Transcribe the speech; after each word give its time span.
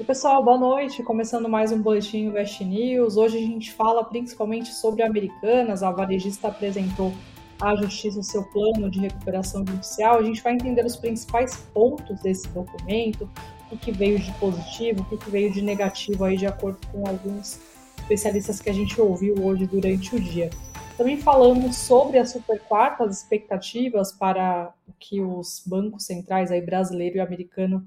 E 0.00 0.04
pessoal, 0.04 0.44
boa 0.44 0.56
noite. 0.56 1.02
Começando 1.02 1.48
mais 1.48 1.72
um 1.72 1.82
boletim 1.82 2.26
Invest 2.26 2.64
News. 2.64 3.16
Hoje 3.16 3.36
a 3.36 3.40
gente 3.40 3.72
fala 3.72 4.04
principalmente 4.04 4.72
sobre 4.72 5.02
Americanas. 5.02 5.82
A 5.82 5.90
varejista 5.90 6.46
apresentou 6.46 7.12
à 7.60 7.74
Justiça 7.74 8.20
o 8.20 8.22
seu 8.22 8.44
plano 8.44 8.88
de 8.88 9.00
recuperação 9.00 9.66
judicial. 9.66 10.20
A 10.20 10.22
gente 10.22 10.40
vai 10.40 10.52
entender 10.52 10.86
os 10.86 10.94
principais 10.94 11.56
pontos 11.74 12.20
desse 12.20 12.46
documento, 12.50 13.28
o 13.72 13.76
que 13.76 13.90
veio 13.90 14.20
de 14.20 14.30
positivo, 14.34 15.04
o 15.10 15.18
que 15.18 15.28
veio 15.28 15.52
de 15.52 15.62
negativo 15.62 16.24
aí 16.24 16.36
de 16.36 16.46
acordo 16.46 16.78
com 16.92 17.04
alguns 17.04 17.58
especialistas 17.98 18.60
que 18.60 18.70
a 18.70 18.74
gente 18.74 19.00
ouviu 19.00 19.34
hoje 19.44 19.66
durante 19.66 20.14
o 20.14 20.20
dia. 20.20 20.48
Também 20.96 21.16
falamos 21.16 21.74
sobre 21.74 22.18
a 22.18 22.24
Super 22.24 22.60
Quarta, 22.60 23.02
as 23.02 23.18
expectativas 23.18 24.12
para 24.12 24.72
que 25.00 25.20
os 25.20 25.60
bancos 25.66 26.04
centrais 26.04 26.52
aí 26.52 26.60
brasileiro 26.60 27.16
e 27.16 27.20
americano 27.20 27.84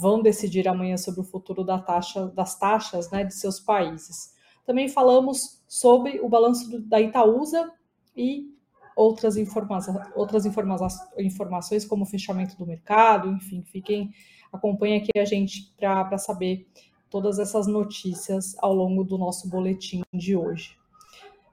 vão 0.00 0.22
decidir 0.22 0.66
amanhã 0.66 0.96
sobre 0.96 1.20
o 1.20 1.24
futuro 1.24 1.62
da 1.62 1.78
taxa, 1.78 2.26
das 2.28 2.58
taxas 2.58 3.10
né, 3.10 3.22
de 3.22 3.34
seus 3.34 3.60
países. 3.60 4.34
Também 4.64 4.88
falamos 4.88 5.62
sobre 5.68 6.20
o 6.20 6.28
balanço 6.28 6.80
da 6.80 7.00
Itaúsa 7.00 7.70
e 8.16 8.46
outras, 8.96 9.36
informa 9.36 9.78
outras 10.14 10.46
informa 10.46 10.76
informações, 11.18 11.84
como 11.84 12.04
o 12.04 12.06
fechamento 12.06 12.56
do 12.56 12.66
mercado, 12.66 13.30
enfim, 13.30 13.62
fiquem, 13.62 14.10
acompanhem 14.52 14.98
aqui 14.98 15.18
a 15.18 15.24
gente 15.24 15.72
para 15.76 16.16
saber 16.18 16.66
todas 17.10 17.38
essas 17.38 17.66
notícias 17.66 18.56
ao 18.58 18.72
longo 18.72 19.04
do 19.04 19.18
nosso 19.18 19.48
boletim 19.50 20.02
de 20.14 20.34
hoje. 20.34 20.78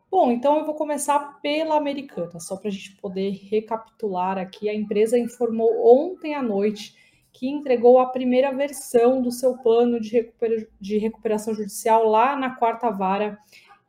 Bom, 0.09 0.31
então 0.31 0.57
eu 0.57 0.65
vou 0.65 0.75
começar 0.75 1.41
pela 1.41 1.75
Americana, 1.75 2.39
só 2.39 2.55
para 2.55 2.69
a 2.69 2.71
gente 2.71 2.95
poder 2.95 3.31
recapitular 3.49 4.37
aqui. 4.37 4.69
A 4.69 4.73
empresa 4.73 5.17
informou 5.17 5.69
ontem 5.85 6.33
à 6.33 6.41
noite 6.41 6.95
que 7.37 7.47
entregou 7.47 7.99
a 7.99 8.07
primeira 8.07 8.51
versão 8.51 9.21
do 9.21 9.31
seu 9.31 9.55
plano 9.59 9.99
de, 9.99 10.09
recupera 10.09 10.67
de 10.81 10.97
recuperação 10.97 11.53
judicial 11.53 12.03
lá 12.09 12.35
na 12.35 12.55
quarta 12.55 12.89
vara 12.89 13.37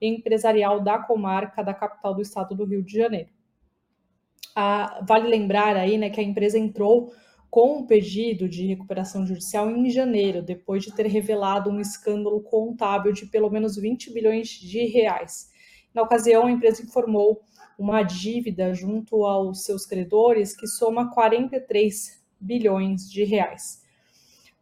empresarial 0.01 0.81
da 0.81 0.99
comarca 0.99 1.65
da 1.65 1.73
capital 1.73 2.15
do 2.15 2.21
estado 2.21 2.55
do 2.55 2.67
Rio 2.67 2.83
de 2.83 2.99
Janeiro. 2.99 3.31
Ah, 4.55 5.03
vale 5.09 5.27
lembrar 5.29 5.77
aí 5.77 5.97
né, 5.97 6.11
que 6.11 6.21
a 6.21 6.23
empresa 6.23 6.59
entrou 6.59 7.11
com 7.51 7.79
um 7.79 7.87
pedido 7.87 8.47
de 8.47 8.67
recuperação 8.67 9.27
judicial 9.27 9.71
em 9.71 9.89
janeiro, 9.89 10.43
depois 10.43 10.85
de 10.85 10.95
ter 10.95 11.07
revelado 11.07 11.71
um 11.71 11.81
escândalo 11.81 12.43
contábil 12.43 13.13
de 13.13 13.25
pelo 13.25 13.49
menos 13.49 13.77
20 13.77 14.13
bilhões 14.13 14.49
de 14.49 14.85
reais. 14.85 15.51
Na 15.95 16.03
ocasião, 16.03 16.45
a 16.45 16.51
empresa 16.51 16.83
informou 16.83 17.41
uma 17.79 18.03
dívida 18.03 18.75
junto 18.75 19.25
aos 19.25 19.65
seus 19.65 19.87
credores 19.87 20.55
que 20.55 20.67
soma 20.67 21.11
43 21.11 22.18
bilhões 22.41 23.11
de 23.11 23.25
reais. 23.25 23.83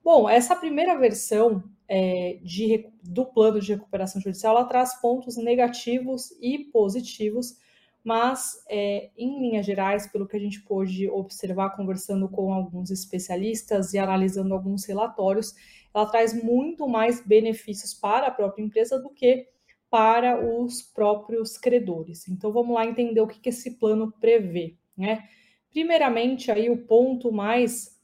Bom, 0.05 0.29
essa 0.29 0.55
primeira 0.55 0.97
versão 0.99 1.63
é, 1.89 2.39
de, 2.43 2.89
do 3.03 3.25
plano 3.25 3.61
de 3.61 3.73
recuperação 3.75 4.21
judicial 4.21 4.57
ela 4.57 4.65
traz 4.65 5.01
pontos 5.01 5.37
negativos 5.37 6.31
e 6.41 6.59
positivos, 6.59 7.57
mas 8.05 8.65
é, 8.69 9.11
em 9.17 9.41
linhas 9.41 9.67
gerais, 9.67 10.07
pelo 10.07 10.27
que 10.27 10.37
a 10.37 10.41
gente 10.41 10.63
pôde 10.63 11.09
observar 11.09 11.71
conversando 11.71 12.29
com 12.29 12.53
alguns 12.53 12.91
especialistas 12.91 13.93
e 13.95 13.99
analisando 13.99 14.55
alguns 14.55 14.85
relatórios, 14.85 15.55
ela 15.93 16.07
traz 16.07 16.33
muito 16.41 16.87
mais 16.87 17.21
benefícios 17.25 17.93
para 17.93 18.29
a 18.29 18.31
própria 18.31 18.63
empresa 18.63 18.99
do 18.99 19.11
que 19.11 19.49
para 19.91 20.39
os 20.41 20.83
próprios 20.83 21.57
credores. 21.57 22.29
Então 22.29 22.53
vamos 22.53 22.75
lá 22.75 22.87
entender 22.87 23.21
o 23.21 23.27
que, 23.27 23.41
que 23.41 23.49
esse 23.49 23.73
plano 23.73 24.13
prevê, 24.21 24.77
né? 24.97 25.29
Primeiramente, 25.77 26.51
aí 26.51 26.71
o 26.71 26.87
ponto 26.87 27.31
mais 27.31 28.01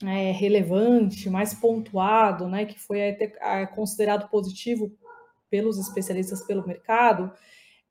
é, 0.00 0.30
relevante, 0.30 1.28
mais 1.28 1.52
pontuado, 1.52 2.46
né, 2.46 2.66
que 2.66 2.78
foi 2.78 3.00
é, 3.00 3.66
considerado 3.66 4.30
positivo 4.30 4.96
pelos 5.50 5.76
especialistas 5.76 6.46
pelo 6.46 6.64
mercado, 6.64 7.32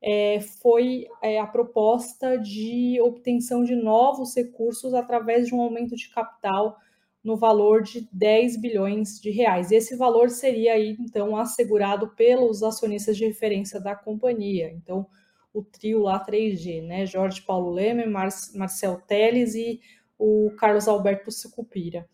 é, 0.00 0.40
foi 0.40 1.06
é, 1.20 1.38
a 1.38 1.46
proposta 1.46 2.38
de 2.38 2.98
obtenção 3.02 3.62
de 3.62 3.76
novos 3.76 4.34
recursos 4.34 4.94
através 4.94 5.48
de 5.48 5.54
um 5.54 5.60
aumento 5.60 5.94
de 5.94 6.08
capital 6.08 6.78
no 7.22 7.36
valor 7.36 7.82
de 7.82 8.08
10 8.10 8.56
bilhões 8.56 9.20
de 9.20 9.28
reais. 9.28 9.70
Esse 9.70 9.96
valor 9.96 10.30
seria 10.30 10.72
aí, 10.72 10.96
então, 10.98 11.36
assegurado 11.36 12.08
pelos 12.16 12.62
acionistas 12.62 13.18
de 13.18 13.26
referência 13.26 13.78
da 13.78 13.94
companhia. 13.94 14.72
Então, 14.72 15.06
o 15.54 15.62
trio 15.62 16.00
lá 16.02 16.22
3G, 16.22 16.82
né? 16.82 17.06
Jorge 17.06 17.40
Paulo 17.40 17.70
Leme, 17.70 18.04
Mar 18.06 18.28
Marcel 18.54 19.00
Teles 19.06 19.54
e 19.54 19.80
o 20.18 20.50
Carlos 20.58 20.88
Alberto 20.88 21.30
Sucupira. 21.30 22.06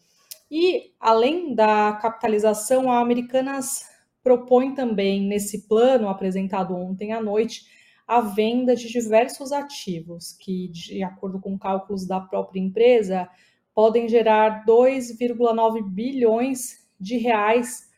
E, 0.50 0.92
além 1.00 1.54
da 1.54 1.94
capitalização, 1.94 2.90
a 2.90 3.00
Americanas 3.00 3.88
propõe 4.22 4.74
também, 4.74 5.22
nesse 5.22 5.66
plano 5.66 6.08
apresentado 6.08 6.76
ontem 6.76 7.12
à 7.12 7.22
noite, 7.22 7.64
a 8.06 8.20
venda 8.20 8.74
de 8.74 8.88
diversos 8.88 9.52
ativos, 9.52 10.32
que, 10.32 10.68
de 10.68 11.02
acordo 11.02 11.40
com 11.40 11.58
cálculos 11.58 12.06
da 12.06 12.20
própria 12.20 12.60
empresa, 12.60 13.28
podem 13.72 14.08
gerar 14.08 14.64
2,9 14.66 15.88
bilhões 15.88 16.86
de 16.98 17.16
reais 17.16 17.88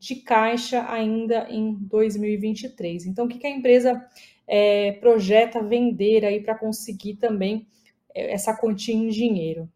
de 0.00 0.16
caixa 0.16 0.84
ainda 0.90 1.46
em 1.48 1.74
2023. 1.74 3.06
Então, 3.06 3.26
o 3.26 3.28
que 3.28 3.46
a 3.46 3.50
empresa 3.50 4.04
é, 4.46 4.92
projeta 4.92 5.62
vender 5.62 6.24
aí 6.24 6.40
para 6.40 6.58
conseguir 6.58 7.16
também 7.16 7.66
é, 8.14 8.32
essa 8.32 8.56
quantia 8.56 8.94
em 8.94 9.08
dinheiro. 9.08 9.68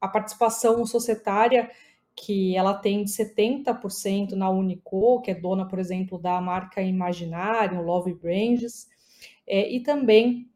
A 0.00 0.08
participação 0.08 0.84
societária 0.84 1.70
que 2.14 2.56
ela 2.56 2.74
tem 2.74 3.04
de 3.04 3.10
70% 3.10 4.32
na 4.32 4.50
Unico, 4.50 5.20
que 5.22 5.30
é 5.30 5.34
dona, 5.34 5.66
por 5.66 5.78
exemplo, 5.78 6.18
da 6.18 6.40
marca 6.40 6.82
Imaginário, 6.82 7.82
Love 7.82 8.14
Brands, 8.14 8.88
é, 9.46 9.70
e 9.72 9.80
também 9.80 10.48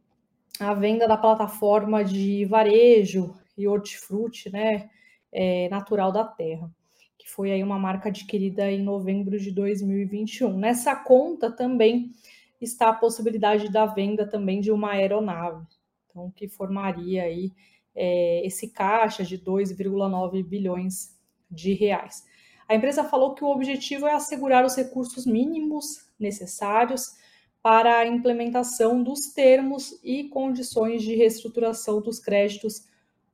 a 0.60 0.74
venda 0.74 1.06
da 1.06 1.16
plataforma 1.16 2.04
de 2.04 2.44
varejo 2.44 3.34
e 3.56 3.66
hortifruti, 3.66 4.50
né, 4.50 4.88
é, 5.32 5.68
natural 5.68 6.12
da 6.12 6.24
terra, 6.24 6.70
que 7.18 7.28
foi 7.28 7.50
aí 7.52 7.62
uma 7.62 7.78
marca 7.78 8.08
adquirida 8.08 8.70
em 8.70 8.82
novembro 8.82 9.38
de 9.38 9.50
2021. 9.50 10.56
Nessa 10.56 10.94
conta 10.94 11.50
também 11.50 12.12
está 12.60 12.88
a 12.88 12.94
possibilidade 12.94 13.70
da 13.70 13.86
venda 13.86 14.26
também 14.26 14.60
de 14.60 14.70
uma 14.70 14.92
aeronave, 14.92 15.66
então 16.08 16.30
que 16.30 16.48
formaria 16.48 17.22
aí 17.24 17.52
é, 17.94 18.46
esse 18.46 18.68
caixa 18.72 19.24
de 19.24 19.38
2,9 19.38 20.44
bilhões 20.44 21.16
de 21.50 21.72
reais. 21.72 22.24
A 22.68 22.74
empresa 22.74 23.04
falou 23.04 23.34
que 23.34 23.44
o 23.44 23.48
objetivo 23.48 24.06
é 24.06 24.14
assegurar 24.14 24.64
os 24.64 24.74
recursos 24.74 25.24
mínimos 25.24 26.08
necessários 26.18 27.14
para 27.62 27.98
a 27.98 28.06
implementação 28.06 29.02
dos 29.02 29.32
termos 29.32 29.98
e 30.02 30.24
condições 30.24 31.02
de 31.02 31.14
reestruturação 31.14 32.00
dos 32.00 32.18
créditos 32.18 32.84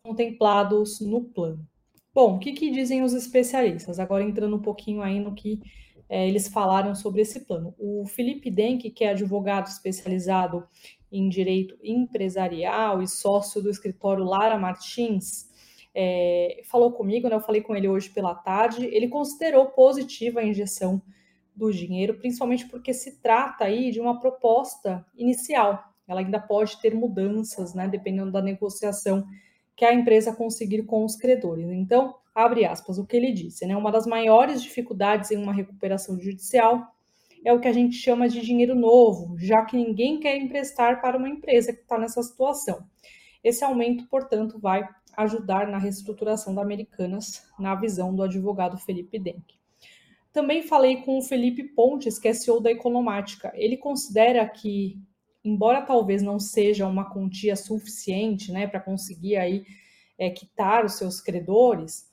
contemplados 0.03 1.00
no 1.00 1.22
plano. 1.22 1.66
Bom, 2.15 2.37
o 2.37 2.38
que, 2.38 2.53
que 2.53 2.71
dizem 2.71 3.03
os 3.03 3.15
especialistas? 3.15 3.99
Agora 3.99 4.22
entrando 4.22 4.56
um 4.56 4.62
pouquinho 4.62 5.00
aí 5.00 5.19
no 5.19 5.34
que 5.34 5.61
é, 6.12 6.28
eles 6.28 6.47
falaram 6.47 6.95
sobre 6.95 7.23
esse 7.23 7.41
plano. 7.41 7.75
O 7.78 8.05
Felipe 8.05 8.50
Denk, 8.50 8.91
que 8.91 9.03
é 9.03 9.09
advogado 9.09 9.69
especializado 9.69 10.62
em 11.11 11.27
direito 11.27 11.75
empresarial 11.83 13.00
e 13.00 13.09
sócio 13.09 13.62
do 13.62 13.71
escritório 13.71 14.23
Lara 14.23 14.59
Martins, 14.59 15.49
é, 15.95 16.61
falou 16.67 16.93
comigo, 16.93 17.31
né, 17.31 17.34
eu 17.34 17.41
falei 17.41 17.62
com 17.62 17.75
ele 17.75 17.89
hoje 17.89 18.11
pela 18.11 18.34
tarde, 18.34 18.84
ele 18.84 19.09
considerou 19.09 19.69
positiva 19.69 20.41
a 20.41 20.45
injeção 20.45 21.00
do 21.56 21.73
dinheiro, 21.73 22.19
principalmente 22.19 22.67
porque 22.67 22.93
se 22.93 23.19
trata 23.23 23.65
aí 23.65 23.91
de 23.91 23.99
uma 23.99 24.21
proposta 24.21 25.06
inicial. 25.17 25.83
Ela 26.06 26.21
ainda 26.21 26.39
pode 26.39 26.79
ter 26.83 26.94
mudanças, 26.94 27.73
né, 27.73 27.89
dependendo 27.89 28.31
da 28.31 28.43
negociação 28.43 29.27
que 29.76 29.84
a 29.84 29.94
empresa 29.94 30.34
conseguir 30.34 30.82
com 30.84 31.04
os 31.04 31.16
credores. 31.16 31.69
Então, 31.70 32.14
abre 32.34 32.64
aspas, 32.64 32.98
o 32.98 33.06
que 33.06 33.16
ele 33.16 33.32
disse, 33.32 33.66
né? 33.66 33.76
Uma 33.76 33.90
das 33.90 34.06
maiores 34.06 34.62
dificuldades 34.62 35.30
em 35.30 35.36
uma 35.36 35.52
recuperação 35.52 36.19
judicial 36.19 36.86
é 37.44 37.52
o 37.52 37.60
que 37.60 37.69
a 37.69 37.72
gente 37.72 37.96
chama 37.96 38.28
de 38.28 38.40
dinheiro 38.40 38.74
novo, 38.74 39.36
já 39.38 39.64
que 39.64 39.76
ninguém 39.76 40.20
quer 40.20 40.36
emprestar 40.36 41.00
para 41.00 41.19
uma 41.19 41.28
empresa 41.28 41.72
que 41.72 41.80
está 41.80 41.98
nessa 41.98 42.22
situação. 42.22 42.84
Esse 43.42 43.64
aumento, 43.64 44.06
portanto, 44.08 44.58
vai 44.58 44.88
ajudar 45.16 45.66
na 45.66 45.78
reestruturação 45.78 46.54
da 46.54 46.62
Americanas, 46.62 47.42
na 47.58 47.74
visão 47.74 48.14
do 48.14 48.22
advogado 48.22 48.78
Felipe 48.78 49.19
Denk. 49.19 49.42
Também 50.32 50.62
falei 50.62 51.02
com 51.02 51.19
o 51.19 51.22
Felipe 51.22 51.64
Pontes, 51.64 52.19
que 52.19 52.28
é 52.28 52.32
CEO 52.32 52.60
da 52.60 52.70
Economática. 52.70 53.52
Ele 53.54 53.76
considera 53.76 54.48
que, 54.48 54.98
embora 55.44 55.83
talvez 55.83 56.23
não 56.23 56.39
seja 56.39 56.87
uma 56.87 57.11
quantia 57.11 57.56
suficiente 57.56 58.53
né, 58.53 58.67
para 58.67 58.81
conseguir 58.81 59.37
aí 59.37 59.65
é, 60.19 60.31
quitar 60.31 60.85
os 60.85 60.94
seus 60.94 61.21
credores, 61.21 62.11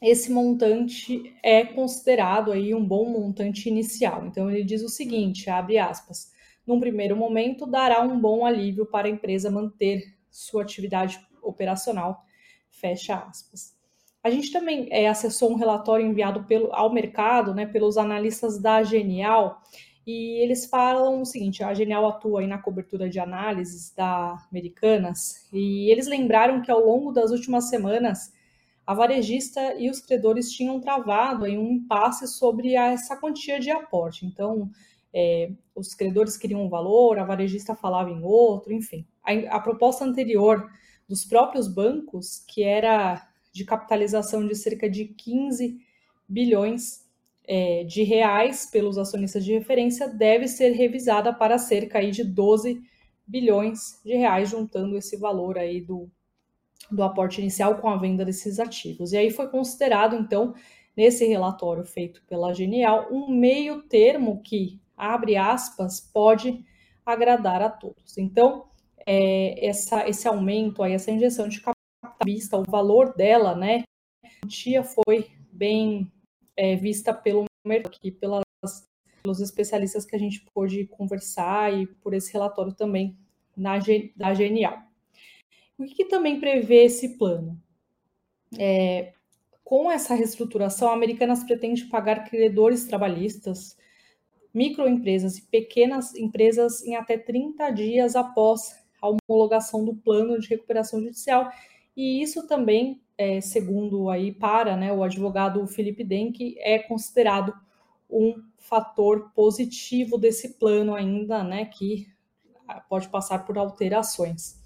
esse 0.00 0.30
montante 0.30 1.34
é 1.42 1.64
considerado 1.64 2.52
aí 2.52 2.74
um 2.74 2.86
bom 2.86 3.08
montante 3.08 3.68
inicial. 3.68 4.26
Então 4.26 4.50
ele 4.50 4.62
diz 4.62 4.82
o 4.82 4.88
seguinte, 4.88 5.48
abre 5.48 5.78
aspas, 5.78 6.32
num 6.66 6.78
primeiro 6.78 7.16
momento 7.16 7.66
dará 7.66 8.02
um 8.02 8.20
bom 8.20 8.44
alívio 8.44 8.84
para 8.86 9.06
a 9.06 9.10
empresa 9.10 9.50
manter 9.50 10.14
sua 10.30 10.62
atividade 10.62 11.18
operacional, 11.42 12.24
fecha 12.68 13.16
aspas. 13.16 13.74
A 14.22 14.30
gente 14.30 14.52
também 14.52 14.88
é, 14.90 15.08
acessou 15.08 15.52
um 15.52 15.54
relatório 15.54 16.04
enviado 16.04 16.44
pelo, 16.44 16.72
ao 16.72 16.92
mercado, 16.92 17.54
né, 17.54 17.64
pelos 17.64 17.96
analistas 17.96 18.60
da 18.60 18.82
Genial, 18.82 19.62
e 20.06 20.40
eles 20.42 20.66
falam 20.66 21.20
o 21.20 21.26
seguinte: 21.26 21.64
a 21.64 21.74
Genial 21.74 22.06
atua 22.06 22.40
aí 22.40 22.46
na 22.46 22.58
cobertura 22.58 23.10
de 23.10 23.18
análises 23.18 23.92
da 23.94 24.38
Americanas, 24.50 25.48
e 25.52 25.90
eles 25.90 26.06
lembraram 26.06 26.62
que 26.62 26.70
ao 26.70 26.80
longo 26.80 27.12
das 27.12 27.30
últimas 27.30 27.68
semanas 27.68 28.32
a 28.86 28.94
varejista 28.94 29.74
e 29.74 29.90
os 29.90 30.00
credores 30.00 30.52
tinham 30.52 30.80
travado 30.80 31.44
aí 31.44 31.58
um 31.58 31.72
impasse 31.72 32.28
sobre 32.28 32.74
essa 32.74 33.16
quantia 33.16 33.58
de 33.58 33.68
aporte. 33.68 34.24
Então, 34.24 34.70
é, 35.12 35.50
os 35.74 35.92
credores 35.92 36.36
queriam 36.36 36.64
um 36.64 36.68
valor, 36.68 37.18
a 37.18 37.24
varejista 37.24 37.74
falava 37.74 38.10
em 38.10 38.22
outro, 38.22 38.72
enfim. 38.72 39.04
A, 39.24 39.56
a 39.56 39.60
proposta 39.60 40.04
anterior 40.04 40.70
dos 41.08 41.24
próprios 41.24 41.66
bancos, 41.66 42.44
que 42.46 42.62
era 42.62 43.26
de 43.52 43.64
capitalização 43.64 44.46
de 44.46 44.54
cerca 44.54 44.88
de 44.88 45.06
15 45.06 45.80
bilhões 46.28 47.05
é, 47.46 47.84
de 47.84 48.02
reais 48.02 48.66
pelos 48.66 48.98
acionistas 48.98 49.44
de 49.44 49.52
referência, 49.52 50.08
deve 50.08 50.48
ser 50.48 50.70
revisada 50.72 51.32
para 51.32 51.58
cerca 51.58 51.98
aí 51.98 52.10
de 52.10 52.24
12 52.24 52.82
bilhões 53.26 54.00
de 54.04 54.14
reais, 54.14 54.50
juntando 54.50 54.96
esse 54.96 55.16
valor 55.16 55.58
aí 55.58 55.80
do, 55.80 56.10
do 56.90 57.02
aporte 57.02 57.40
inicial 57.40 57.76
com 57.78 57.88
a 57.88 57.96
venda 57.96 58.24
desses 58.24 58.58
ativos. 58.58 59.12
E 59.12 59.16
aí 59.16 59.30
foi 59.30 59.48
considerado, 59.48 60.16
então, 60.16 60.54
nesse 60.96 61.26
relatório 61.26 61.84
feito 61.84 62.22
pela 62.26 62.52
Genial, 62.52 63.08
um 63.10 63.28
meio 63.30 63.82
termo 63.82 64.40
que, 64.42 64.80
abre 64.96 65.36
aspas, 65.36 66.00
pode 66.00 66.64
agradar 67.04 67.62
a 67.62 67.70
todos. 67.70 68.18
Então, 68.18 68.66
é, 69.06 69.66
essa, 69.66 70.08
esse 70.08 70.26
aumento 70.26 70.82
aí, 70.82 70.92
essa 70.92 71.10
injeção 71.10 71.48
de 71.48 71.60
capital 71.60 71.76
vista, 72.24 72.56
o 72.56 72.64
valor 72.64 73.14
dela, 73.14 73.54
né, 73.54 73.84
a 74.24 74.28
quantia 74.40 74.82
foi 74.82 75.28
bem 75.52 76.10
é, 76.56 76.76
vista 76.76 77.12
pelo 77.12 77.44
mercado, 77.64 77.92
aqui, 77.94 78.10
pelas, 78.10 78.42
pelos 79.22 79.40
especialistas 79.40 80.04
que 80.04 80.16
a 80.16 80.18
gente 80.18 80.44
pôde 80.54 80.86
conversar 80.86 81.72
e 81.74 81.86
por 81.86 82.14
esse 82.14 82.32
relatório 82.32 82.72
também 82.72 83.16
na, 83.56 83.78
da 84.14 84.34
Genial. 84.34 84.82
O 85.78 85.84
que, 85.84 85.94
que 85.94 86.04
também 86.06 86.40
prevê 86.40 86.84
esse 86.84 87.18
plano? 87.18 87.60
É, 88.58 89.12
com 89.64 89.90
essa 89.90 90.14
reestruturação, 90.14 90.88
a 90.88 90.94
Americanas 90.94 91.42
pretende 91.42 91.86
pagar 91.86 92.28
credores 92.30 92.86
trabalhistas, 92.86 93.76
microempresas 94.54 95.38
e 95.38 95.42
pequenas 95.42 96.14
empresas 96.14 96.82
em 96.82 96.94
até 96.94 97.18
30 97.18 97.70
dias 97.72 98.16
após 98.16 98.74
a 99.02 99.08
homologação 99.08 99.84
do 99.84 99.94
plano 99.94 100.38
de 100.38 100.48
recuperação 100.48 101.00
judicial. 101.00 101.50
E 101.96 102.22
isso 102.22 102.46
também, 102.46 103.02
é, 103.18 103.40
segundo 103.40 104.10
aí 104.10 104.32
para 104.32 104.76
né, 104.76 104.92
o 104.92 105.02
advogado 105.02 105.66
Felipe 105.66 106.04
Denk, 106.04 106.56
é 106.58 106.78
considerado 106.78 107.54
um 108.10 108.34
fator 108.58 109.32
positivo 109.34 110.18
desse 110.18 110.58
plano 110.58 110.94
ainda, 110.94 111.42
né, 111.42 111.64
que 111.66 112.06
pode 112.88 113.08
passar 113.08 113.44
por 113.44 113.56
alterações. 113.58 114.56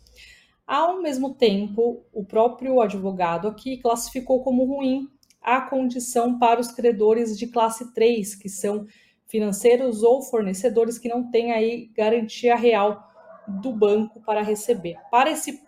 Ao 0.67 1.02
mesmo 1.02 1.35
tempo, 1.35 2.05
o 2.12 2.25
próprio 2.25 2.81
advogado 2.81 3.49
aqui 3.49 3.79
classificou 3.79 4.43
como 4.43 4.64
ruim 4.64 5.08
a 5.43 5.61
condição 5.61 6.38
para 6.38 6.61
os 6.61 6.70
credores 6.70 7.37
de 7.38 7.46
classe 7.46 7.93
3, 7.93 8.35
que 8.37 8.49
são 8.49 8.87
financeiros 9.26 10.03
ou 10.03 10.23
fornecedores 10.23 10.99
que 10.99 11.08
não 11.08 11.31
têm 11.31 11.53
aí 11.53 11.91
garantia 11.94 12.56
real 12.56 13.08
do 13.49 13.73
banco 13.73 14.20
para 14.20 14.43
receber. 14.43 14.96
Para 15.11 15.31
esse, 15.31 15.61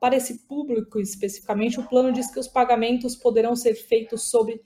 para 0.00 0.16
esse 0.16 0.46
público 0.46 1.00
especificamente, 1.00 1.80
o 1.80 1.88
plano 1.88 2.12
diz 2.12 2.30
que 2.30 2.38
os 2.38 2.48
pagamentos 2.48 3.16
poderão 3.16 3.56
ser 3.56 3.74
feitos 3.74 4.30
sobre 4.30 4.60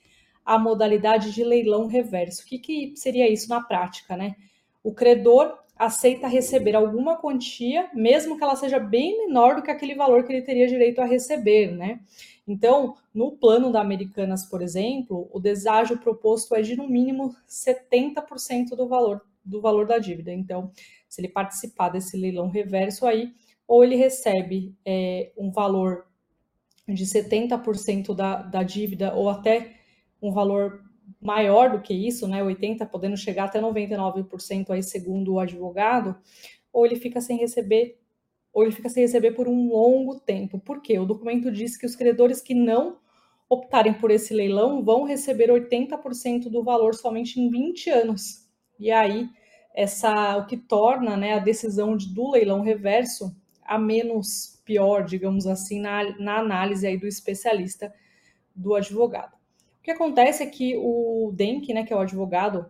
a 0.44 0.58
modalidade 0.58 1.32
de 1.32 1.44
leilão 1.44 1.86
reverso. 1.86 2.42
O 2.42 2.46
que, 2.46 2.58
que 2.58 2.92
seria 2.96 3.30
isso 3.30 3.48
na 3.48 3.60
prática, 3.60 4.16
né? 4.16 4.34
O 4.82 4.92
credor 4.92 5.58
aceita 5.76 6.26
receber 6.26 6.74
alguma 6.74 7.16
quantia, 7.16 7.88
mesmo 7.94 8.36
que 8.36 8.44
ela 8.44 8.56
seja 8.56 8.78
bem 8.78 9.26
menor 9.26 9.56
do 9.56 9.62
que 9.62 9.70
aquele 9.70 9.94
valor 9.94 10.24
que 10.24 10.32
ele 10.32 10.42
teria 10.42 10.66
direito 10.66 11.00
a 11.00 11.06
receber, 11.06 11.72
né? 11.72 12.00
Então, 12.46 12.96
no 13.14 13.32
plano 13.32 13.70
da 13.70 13.80
Americanas, 13.80 14.44
por 14.44 14.60
exemplo, 14.60 15.28
o 15.32 15.38
deságio 15.38 15.98
proposto 15.98 16.54
é 16.54 16.62
de 16.62 16.76
no 16.76 16.88
mínimo 16.88 17.34
70% 17.48 18.70
do 18.76 18.88
valor 18.88 19.22
do 19.44 19.60
valor 19.60 19.86
da 19.86 19.98
dívida. 19.98 20.32
Então, 20.32 20.70
se 21.08 21.20
ele 21.20 21.28
participar 21.28 21.88
desse 21.88 22.16
leilão 22.16 22.48
reverso 22.48 23.06
aí, 23.06 23.32
ou 23.70 23.84
ele 23.84 23.94
recebe 23.94 24.76
é, 24.84 25.30
um 25.38 25.48
valor 25.52 26.04
de 26.88 27.06
70% 27.06 28.12
da, 28.12 28.42
da 28.42 28.64
dívida, 28.64 29.14
ou 29.14 29.30
até 29.30 29.76
um 30.20 30.32
valor 30.32 30.82
maior 31.22 31.70
do 31.70 31.80
que 31.80 31.94
isso, 31.94 32.26
né, 32.26 32.42
80, 32.42 32.84
podendo 32.86 33.16
chegar 33.16 33.44
até 33.44 33.60
99% 33.60 34.70
aí 34.70 34.82
segundo 34.82 35.34
o 35.34 35.38
advogado, 35.38 36.16
ou 36.72 36.84
ele 36.84 36.96
fica 36.96 37.20
sem 37.20 37.38
receber, 37.38 38.00
ou 38.52 38.64
ele 38.64 38.72
fica 38.72 38.88
sem 38.88 39.04
receber 39.04 39.36
por 39.36 39.46
um 39.46 39.68
longo 39.68 40.18
tempo. 40.18 40.58
Por 40.58 40.82
quê? 40.82 40.98
O 40.98 41.06
documento 41.06 41.48
diz 41.52 41.76
que 41.76 41.86
os 41.86 41.94
credores 41.94 42.40
que 42.40 42.54
não 42.54 42.98
optarem 43.48 43.94
por 43.94 44.10
esse 44.10 44.34
leilão 44.34 44.84
vão 44.84 45.04
receber 45.04 45.48
80% 45.48 46.50
do 46.50 46.64
valor 46.64 46.96
somente 46.96 47.40
em 47.40 47.48
20 47.48 47.88
anos. 47.88 48.48
E 48.80 48.90
aí, 48.90 49.28
essa 49.72 50.38
o 50.38 50.46
que 50.48 50.56
torna, 50.56 51.16
né, 51.16 51.34
a 51.34 51.38
decisão 51.38 51.96
de, 51.96 52.12
do 52.12 52.32
leilão 52.32 52.62
reverso 52.62 53.38
a 53.70 53.78
menos 53.78 54.60
pior, 54.64 55.04
digamos 55.04 55.46
assim, 55.46 55.80
na, 55.80 56.18
na 56.18 56.38
análise 56.38 56.84
aí 56.84 56.98
do 56.98 57.06
especialista 57.06 57.94
do 58.52 58.74
advogado. 58.74 59.32
O 59.78 59.82
que 59.82 59.92
acontece 59.92 60.42
é 60.42 60.46
que 60.46 60.76
o 60.76 61.30
Denk, 61.32 61.72
né, 61.72 61.84
que 61.84 61.92
é 61.92 61.96
o 61.96 62.00
advogado 62.00 62.66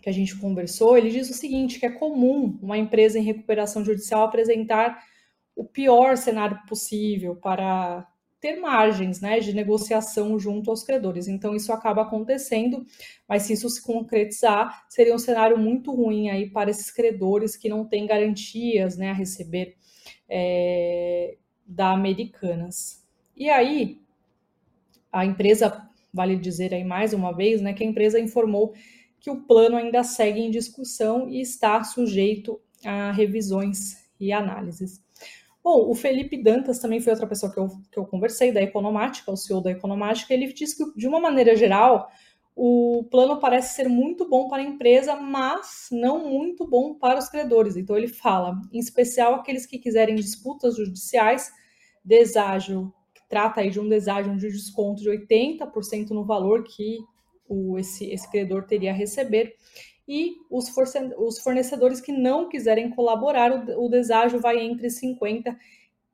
que 0.00 0.08
a 0.08 0.12
gente 0.12 0.38
conversou, 0.38 0.96
ele 0.96 1.10
diz 1.10 1.28
o 1.28 1.34
seguinte, 1.34 1.80
que 1.80 1.86
é 1.86 1.90
comum 1.90 2.56
uma 2.62 2.78
empresa 2.78 3.18
em 3.18 3.24
recuperação 3.24 3.84
judicial 3.84 4.22
apresentar 4.22 5.02
o 5.56 5.64
pior 5.64 6.16
cenário 6.16 6.60
possível 6.68 7.34
para 7.34 8.06
ter 8.40 8.56
margens 8.56 9.20
né, 9.20 9.40
de 9.40 9.52
negociação 9.52 10.38
junto 10.38 10.70
aos 10.70 10.84
credores. 10.84 11.26
Então, 11.26 11.54
isso 11.54 11.72
acaba 11.72 12.02
acontecendo, 12.02 12.86
mas 13.28 13.42
se 13.42 13.54
isso 13.54 13.68
se 13.68 13.82
concretizar, 13.82 14.84
seria 14.88 15.14
um 15.14 15.18
cenário 15.18 15.58
muito 15.58 15.92
ruim 15.92 16.30
aí 16.30 16.48
para 16.48 16.70
esses 16.70 16.92
credores 16.92 17.56
que 17.56 17.68
não 17.68 17.84
têm 17.84 18.06
garantias 18.06 18.96
né, 18.96 19.10
a 19.10 19.14
receber 19.14 19.76
é, 20.34 21.36
da 21.66 21.90
Americanas. 21.90 23.04
E 23.36 23.50
aí, 23.50 24.00
a 25.12 25.26
empresa 25.26 25.90
Vale 26.12 26.36
dizer 26.36 26.74
aí 26.74 26.84
mais 26.84 27.14
uma 27.14 27.32
vez 27.32 27.62
né, 27.62 27.72
que 27.72 27.82
a 27.82 27.86
empresa 27.86 28.20
informou 28.20 28.74
que 29.18 29.30
o 29.30 29.40
plano 29.42 29.76
ainda 29.76 30.04
segue 30.04 30.40
em 30.40 30.50
discussão 30.50 31.28
e 31.28 31.40
está 31.40 31.82
sujeito 31.84 32.60
a 32.84 33.12
revisões 33.12 34.04
e 34.20 34.32
análises. 34.32 35.00
Bom, 35.62 35.88
o 35.88 35.94
Felipe 35.94 36.42
Dantas 36.42 36.80
também 36.80 37.00
foi 37.00 37.12
outra 37.12 37.26
pessoa 37.26 37.50
que 37.52 37.58
eu, 37.58 37.68
que 37.90 37.98
eu 37.98 38.04
conversei, 38.04 38.50
da 38.50 38.60
Economática, 38.60 39.30
o 39.30 39.36
CEO 39.36 39.60
da 39.60 39.70
Economática. 39.70 40.34
Ele 40.34 40.52
disse 40.52 40.76
que, 40.76 40.98
de 40.98 41.06
uma 41.06 41.20
maneira 41.20 41.54
geral, 41.54 42.10
o 42.54 43.04
plano 43.10 43.40
parece 43.40 43.74
ser 43.74 43.88
muito 43.88 44.28
bom 44.28 44.48
para 44.48 44.62
a 44.62 44.64
empresa, 44.64 45.16
mas 45.16 45.88
não 45.90 46.28
muito 46.30 46.66
bom 46.66 46.94
para 46.94 47.18
os 47.18 47.28
credores. 47.28 47.76
Então, 47.76 47.96
ele 47.96 48.08
fala, 48.08 48.60
em 48.72 48.78
especial, 48.78 49.34
aqueles 49.34 49.64
que 49.66 49.78
quiserem 49.78 50.14
disputas 50.14 50.76
judiciais, 50.76 51.50
deságio 52.04 52.92
trata 53.32 53.62
aí 53.62 53.70
de 53.70 53.80
um 53.80 53.88
deságio 53.88 54.36
de 54.36 54.46
desconto 54.50 55.00
de 55.02 55.08
80% 55.08 56.10
no 56.10 56.22
valor 56.22 56.64
que 56.64 56.98
o, 57.48 57.78
esse, 57.78 58.04
esse 58.10 58.30
credor 58.30 58.64
teria 58.64 58.90
a 58.90 58.94
receber. 58.94 59.54
E 60.06 60.34
os, 60.50 60.68
fornecedores 61.42 61.98
que 61.98 62.12
não 62.12 62.50
quiserem 62.50 62.90
colaborar, 62.90 63.50
o 63.78 63.88
deságio 63.88 64.38
vai 64.38 64.60
entre 64.60 64.88
50% 64.88 65.56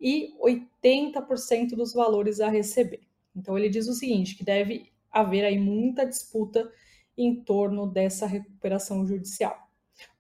e 0.01 0.31
80% 0.41 1.71
dos 1.71 1.93
valores 1.93 2.39
a 2.39 2.49
receber. 2.49 3.01
Então 3.35 3.59
ele 3.59 3.69
diz 3.69 3.89
o 3.89 3.95
seguinte, 3.95 4.37
que 4.37 4.45
deve 4.45 4.93
haver 5.11 5.45
aí 5.45 5.59
muita 5.59 6.07
disputa 6.07 6.71
em 7.17 7.35
torno 7.43 7.87
dessa 7.87 8.27
recuperação 8.27 9.07
judicial. 9.07 9.69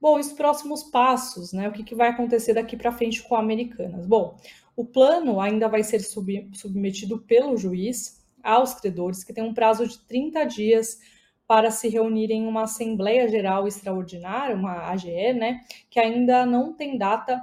Bom, 0.01 0.19
os 0.19 0.33
próximos 0.33 0.83
passos, 0.85 1.53
né? 1.53 1.69
O 1.69 1.73
que, 1.73 1.85
que 1.85 1.95
vai 1.95 2.09
acontecer 2.09 2.55
daqui 2.55 2.77
para 2.77 2.93
frente 2.93 3.23
com 3.23 3.37
a 3.37 3.41
Americanas? 3.41 4.07
Bom, 4.07 4.37
o 4.75 4.85
plano 4.85 5.41
ainda 5.41 5.69
vai 5.69 5.83
ser 5.83 6.01
sub, 6.01 6.51
submetido 6.55 7.21
pelo 7.21 7.57
juiz 7.57 8.25
aos 8.43 8.75
credores, 8.75 9.23
que 9.23 9.33
tem 9.33 9.45
um 9.45 9.55
prazo 9.55 9.87
de 9.87 9.99
30 10.07 10.45
dias 10.45 10.99
para 11.47 11.71
se 11.71 11.89
reunirem 11.89 12.43
em 12.43 12.47
uma 12.47 12.65
Assembleia 12.65 13.29
Geral 13.29 13.67
Extraordinária, 13.67 14.55
uma 14.55 14.91
AGE, 14.91 15.33
né? 15.33 15.61
Que 15.89 15.99
ainda 15.99 16.45
não 16.45 16.75
tem 16.75 16.99
data 16.99 17.43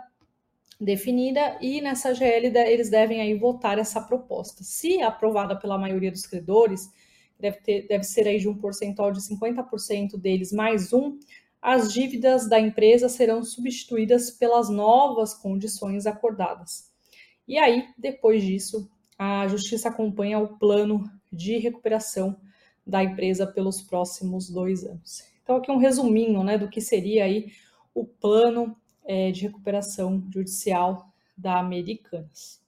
definida 0.79 1.57
e 1.61 1.81
nessa 1.81 2.13
GL 2.13 2.51
eles 2.67 2.89
devem 2.89 3.21
aí 3.21 3.33
votar 3.33 3.79
essa 3.79 4.01
proposta. 4.01 4.63
Se 4.63 5.01
aprovada 5.01 5.55
pela 5.55 5.77
maioria 5.77 6.11
dos 6.11 6.25
credores, 6.25 6.89
deve, 7.39 7.57
ter, 7.57 7.87
deve 7.87 8.03
ser 8.03 8.27
aí 8.27 8.39
de 8.39 8.47
um 8.47 8.57
percentual 8.57 9.11
de 9.11 9.19
50% 9.19 10.17
deles 10.17 10.51
mais 10.51 10.93
um, 10.93 11.17
as 11.61 11.91
dívidas 11.91 12.47
da 12.47 12.59
empresa 12.59 13.09
serão 13.09 13.43
substituídas 13.43 14.29
pelas 14.29 14.69
novas 14.69 15.33
condições 15.33 16.05
acordadas. 16.05 16.91
E 17.47 17.57
aí, 17.57 17.87
depois 17.97 18.43
disso, 18.43 18.89
a 19.17 19.47
Justiça 19.47 19.89
acompanha 19.89 20.37
o 20.39 20.59
plano 20.59 21.09
de 21.31 21.57
recuperação 21.57 22.37
da 22.85 23.03
empresa 23.03 23.47
pelos 23.47 23.81
próximos 23.81 24.49
dois 24.49 24.83
anos. 24.83 25.23
Então, 25.41 25.55
aqui 25.55 25.71
um 25.71 25.77
resuminho 25.77 26.43
né, 26.43 26.57
do 26.57 26.69
que 26.69 26.81
seria 26.81 27.25
aí 27.25 27.51
o 27.93 28.05
plano 28.05 28.75
é, 29.03 29.31
de 29.31 29.41
recuperação 29.41 30.23
judicial 30.31 31.11
da 31.37 31.59
Americanas. 31.59 32.61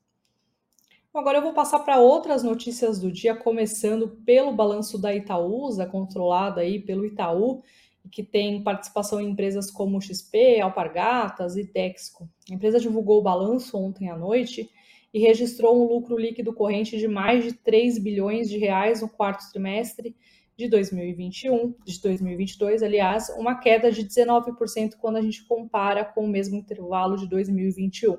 Agora 1.18 1.40
eu 1.40 1.42
vou 1.42 1.52
passar 1.52 1.80
para 1.80 2.00
outras 2.00 2.44
notícias 2.44 3.00
do 3.00 3.12
dia, 3.12 3.34
começando 3.36 4.08
pelo 4.24 4.54
balanço 4.54 5.02
da 5.02 5.16
Itaúsa, 5.16 5.88
controlada 5.88 6.62
aí 6.62 6.80
pelo 6.80 7.08
Itaú, 7.08 7.64
que 8.12 8.22
tem 8.22 8.62
participação 8.62 9.20
em 9.20 9.32
empresas 9.32 9.72
como 9.72 10.00
XP, 10.00 10.62
Alpargatas 10.62 11.58
e 11.58 11.66
Texco. 11.66 12.30
A 12.52 12.54
empresa 12.54 12.80
divulgou 12.80 13.20
o 13.20 13.24
balanço 13.24 13.76
ontem 13.80 14.12
à 14.12 14.16
noite 14.16 14.70
e 15.12 15.18
registrou 15.20 15.84
um 15.84 15.92
lucro 15.92 16.16
líquido 16.16 16.54
corrente 16.54 17.00
de 17.00 17.08
mais 17.08 17.44
de 17.44 17.54
3 17.54 17.98
bilhões 17.98 18.48
de 18.48 18.60
reais 18.60 19.02
no 19.02 19.10
quarto 19.10 19.50
trimestre 19.52 20.16
de 20.56 20.70
2021, 20.70 21.74
de 21.84 22.00
2022, 22.00 22.84
aliás, 22.84 23.30
uma 23.30 23.56
queda 23.56 23.92
de 23.92 24.04
19% 24.04 24.92
quando 25.00 25.16
a 25.16 25.22
gente 25.22 25.44
compara 25.46 26.06
com 26.06 26.26
o 26.26 26.30
mesmo 26.30 26.58
intervalo 26.58 27.18
de 27.18 27.28
2021. 27.28 28.18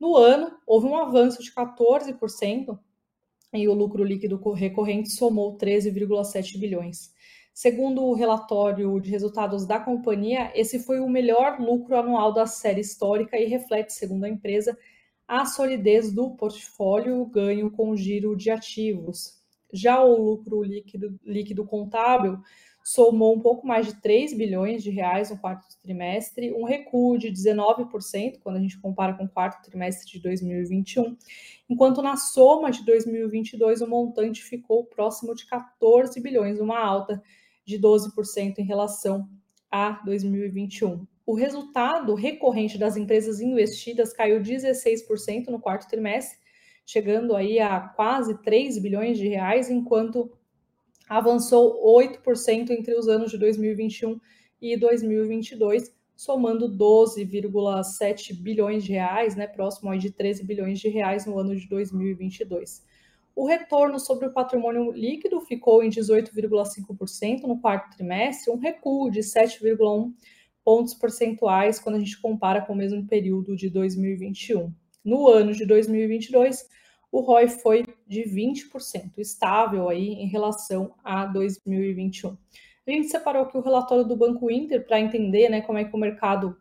No 0.00 0.16
ano, 0.16 0.56
houve 0.66 0.86
um 0.86 0.96
avanço 0.96 1.42
de 1.42 1.52
14% 1.52 2.78
e 3.52 3.68
o 3.68 3.74
lucro 3.74 4.02
líquido 4.02 4.40
recorrente 4.52 5.10
somou 5.10 5.58
13,7 5.58 6.58
bilhões. 6.58 7.12
Segundo 7.52 8.02
o 8.04 8.14
relatório 8.14 8.98
de 8.98 9.10
resultados 9.10 9.66
da 9.66 9.78
companhia, 9.78 10.50
esse 10.54 10.78
foi 10.78 11.00
o 11.00 11.08
melhor 11.08 11.60
lucro 11.60 11.96
anual 11.96 12.32
da 12.32 12.46
série 12.46 12.80
histórica 12.80 13.36
e 13.36 13.44
reflete, 13.44 13.92
segundo 13.92 14.24
a 14.24 14.28
empresa, 14.30 14.78
a 15.28 15.44
solidez 15.44 16.10
do 16.10 16.30
portfólio 16.30 17.26
ganho 17.26 17.70
com 17.70 17.94
giro 17.94 18.34
de 18.34 18.50
ativos. 18.50 19.38
Já 19.70 20.02
o 20.02 20.16
lucro 20.16 20.62
líquido, 20.62 21.20
líquido 21.22 21.66
contábil 21.66 22.40
somou 22.92 23.36
um 23.36 23.40
pouco 23.40 23.64
mais 23.64 23.86
de 23.86 23.94
3 24.00 24.34
bilhões 24.34 24.82
de 24.82 24.90
reais 24.90 25.30
no 25.30 25.38
quarto 25.38 25.64
trimestre, 25.80 26.52
um 26.52 26.64
recuo 26.64 27.16
de 27.16 27.28
19% 27.30 28.40
quando 28.42 28.56
a 28.56 28.60
gente 28.60 28.80
compara 28.80 29.14
com 29.14 29.24
o 29.24 29.28
quarto 29.28 29.62
trimestre 29.62 30.10
de 30.10 30.18
2021, 30.20 31.16
enquanto 31.68 32.02
na 32.02 32.16
soma 32.16 32.68
de 32.70 32.84
2022 32.84 33.80
o 33.80 33.86
montante 33.86 34.42
ficou 34.42 34.84
próximo 34.84 35.36
de 35.36 35.46
14 35.46 36.20
bilhões, 36.20 36.58
uma 36.58 36.80
alta 36.80 37.22
de 37.64 37.78
12% 37.78 38.58
em 38.58 38.64
relação 38.64 39.28
a 39.70 40.02
2021. 40.04 41.06
O 41.24 41.34
resultado 41.34 42.12
recorrente 42.14 42.76
das 42.76 42.96
empresas 42.96 43.40
investidas 43.40 44.12
caiu 44.12 44.40
16% 44.40 45.46
no 45.46 45.60
quarto 45.60 45.88
trimestre, 45.88 46.40
chegando 46.84 47.36
aí 47.36 47.60
a 47.60 47.78
quase 47.78 48.42
3 48.42 48.80
bilhões 48.80 49.16
de 49.16 49.28
reais, 49.28 49.70
enquanto 49.70 50.32
avançou 51.10 51.84
8% 51.84 52.70
entre 52.70 52.94
os 52.94 53.08
anos 53.08 53.32
de 53.32 53.38
2021 53.38 54.20
e 54.62 54.76
2022, 54.76 55.92
somando 56.14 56.68
12,7 56.68 58.32
bilhões 58.32 58.84
de 58.84 58.92
reais, 58.92 59.34
né, 59.34 59.48
próximo 59.48 59.98
de 59.98 60.12
13 60.12 60.44
bilhões 60.44 60.78
de 60.78 60.88
reais 60.88 61.26
no 61.26 61.36
ano 61.36 61.56
de 61.56 61.68
2022. 61.68 62.84
O 63.34 63.44
retorno 63.44 63.98
sobre 63.98 64.26
o 64.26 64.32
patrimônio 64.32 64.92
líquido 64.92 65.40
ficou 65.40 65.82
em 65.82 65.90
18,5% 65.90 67.42
no 67.42 67.60
quarto 67.60 67.96
trimestre, 67.96 68.52
um 68.52 68.58
recuo 68.58 69.10
de 69.10 69.20
7,1 69.20 70.12
pontos 70.64 70.94
percentuais 70.94 71.80
quando 71.80 71.96
a 71.96 71.98
gente 71.98 72.20
compara 72.20 72.60
com 72.60 72.72
o 72.72 72.76
mesmo 72.76 73.04
período 73.08 73.56
de 73.56 73.68
2021. 73.68 74.72
No 75.04 75.26
ano 75.26 75.52
de 75.52 75.66
2022, 75.66 76.68
o 77.10 77.20
ROI 77.20 77.48
foi 77.48 77.82
de 78.10 78.24
20%, 78.24 79.18
estável 79.18 79.88
aí 79.88 80.14
em 80.14 80.26
relação 80.26 80.92
a 81.04 81.26
2021. 81.26 82.36
A 82.84 82.90
gente 82.90 83.06
separou 83.06 83.44
aqui 83.44 83.56
o 83.56 83.60
relatório 83.62 84.04
do 84.04 84.16
Banco 84.16 84.50
Inter 84.50 84.84
para 84.84 84.98
entender 84.98 85.48
né, 85.48 85.60
como 85.60 85.78
é 85.78 85.84
que 85.84 85.94
o 85.94 85.98
mercado 85.98 86.56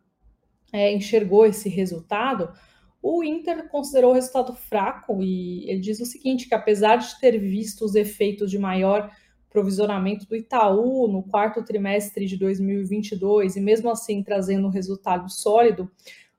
é, 0.71 0.93
enxergou 0.93 1.47
esse 1.47 1.67
resultado. 1.67 2.53
O 3.01 3.23
Inter 3.23 3.67
considerou 3.67 4.11
o 4.11 4.13
resultado 4.13 4.53
fraco 4.53 5.23
e 5.23 5.67
ele 5.67 5.79
diz 5.79 5.99
o 5.99 6.05
seguinte: 6.05 6.47
que 6.47 6.53
apesar 6.53 6.97
de 6.97 7.19
ter 7.19 7.39
visto 7.39 7.83
os 7.83 7.95
efeitos 7.95 8.51
de 8.51 8.59
maior 8.59 9.11
provisionamento 9.49 10.27
do 10.27 10.35
Itaú 10.35 11.07
no 11.07 11.23
quarto 11.23 11.63
trimestre 11.63 12.27
de 12.27 12.37
2022 12.37 13.55
e 13.55 13.59
mesmo 13.59 13.89
assim 13.89 14.21
trazendo 14.21 14.67
um 14.67 14.71
resultado 14.71 15.27
sólido, 15.31 15.89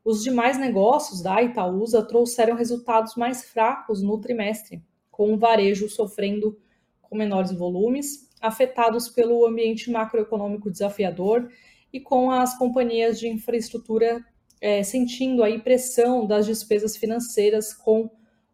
os 0.04 0.22
demais 0.22 0.56
negócios 0.56 1.20
da 1.20 1.42
Itaúsa 1.42 2.00
trouxeram 2.06 2.54
resultados 2.54 3.16
mais 3.16 3.42
fracos 3.42 4.00
no 4.00 4.20
trimestre, 4.20 4.80
com 5.20 5.34
o 5.34 5.36
varejo 5.36 5.86
sofrendo 5.86 6.58
com 7.02 7.14
menores 7.14 7.52
volumes, 7.52 8.26
afetados 8.40 9.06
pelo 9.06 9.44
ambiente 9.44 9.90
macroeconômico 9.90 10.70
desafiador 10.70 11.46
e 11.92 12.00
com 12.00 12.30
as 12.30 12.56
companhias 12.56 13.20
de 13.20 13.28
infraestrutura 13.28 14.24
é, 14.62 14.82
sentindo 14.82 15.44
a 15.44 15.58
pressão 15.58 16.26
das 16.26 16.46
despesas 16.46 16.96
financeiras 16.96 17.74
com 17.74 18.10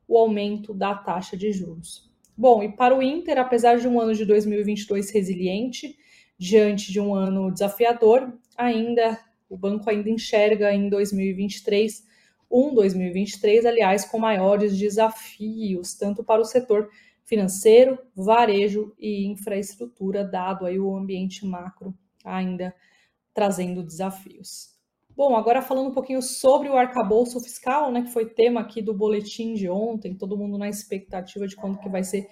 o 0.08 0.18
aumento 0.18 0.74
da 0.74 0.92
taxa 0.92 1.36
de 1.36 1.52
juros. 1.52 2.10
Bom, 2.36 2.64
e 2.64 2.72
para 2.72 2.98
o 2.98 3.00
Inter, 3.00 3.38
apesar 3.38 3.78
de 3.78 3.86
um 3.86 4.00
ano 4.00 4.12
de 4.12 4.24
2022 4.24 5.12
resiliente, 5.12 5.96
diante 6.36 6.90
de 6.90 6.98
um 6.98 7.14
ano 7.14 7.48
desafiador, 7.52 8.36
ainda 8.56 9.16
o 9.48 9.56
banco 9.56 9.88
ainda 9.88 10.10
enxerga 10.10 10.74
em 10.74 10.88
2023 10.88 12.05
um 12.50 12.74
2023, 12.74 13.66
aliás, 13.66 14.04
com 14.04 14.18
maiores 14.18 14.76
desafios, 14.76 15.94
tanto 15.94 16.24
para 16.24 16.40
o 16.40 16.44
setor 16.44 16.90
financeiro, 17.24 17.98
varejo 18.14 18.94
e 18.98 19.26
infraestrutura, 19.26 20.24
dado 20.24 20.64
aí 20.64 20.78
o 20.78 20.96
ambiente 20.96 21.44
macro 21.44 21.94
ainda 22.24 22.74
trazendo 23.34 23.82
desafios. 23.82 24.76
Bom, 25.16 25.34
agora 25.34 25.62
falando 25.62 25.88
um 25.88 25.94
pouquinho 25.94 26.20
sobre 26.20 26.68
o 26.68 26.76
arcabouço 26.76 27.40
fiscal, 27.40 27.90
né, 27.90 28.02
que 28.02 28.12
foi 28.12 28.26
tema 28.26 28.60
aqui 28.60 28.82
do 28.82 28.92
boletim 28.92 29.54
de 29.54 29.68
ontem, 29.68 30.14
todo 30.14 30.36
mundo 30.36 30.58
na 30.58 30.68
expectativa 30.68 31.46
de 31.46 31.56
quando 31.56 31.78
que 31.78 31.88
vai 31.88 32.04
ser 32.04 32.28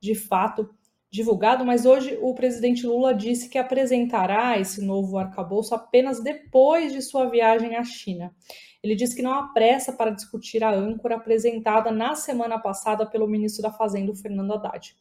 de 0.00 0.14
fato 0.14 0.68
divulgado, 1.10 1.64
mas 1.64 1.86
hoje 1.86 2.18
o 2.20 2.34
presidente 2.34 2.86
Lula 2.86 3.14
disse 3.14 3.48
que 3.48 3.56
apresentará 3.56 4.58
esse 4.58 4.84
novo 4.84 5.16
arcabouço 5.16 5.74
apenas 5.74 6.22
depois 6.22 6.92
de 6.92 7.00
sua 7.00 7.30
viagem 7.30 7.76
à 7.76 7.84
China. 7.84 8.34
Ele 8.82 8.94
disse 8.94 9.16
que 9.16 9.22
não 9.22 9.32
há 9.32 9.48
pressa 9.48 9.92
para 9.92 10.10
discutir 10.10 10.62
a 10.62 10.70
âncora 10.70 11.16
apresentada 11.16 11.90
na 11.90 12.14
semana 12.14 12.58
passada 12.58 13.06
pelo 13.06 13.26
ministro 13.26 13.62
da 13.62 13.72
Fazenda, 13.72 14.14
Fernando 14.14 14.52
Haddad. 14.52 14.94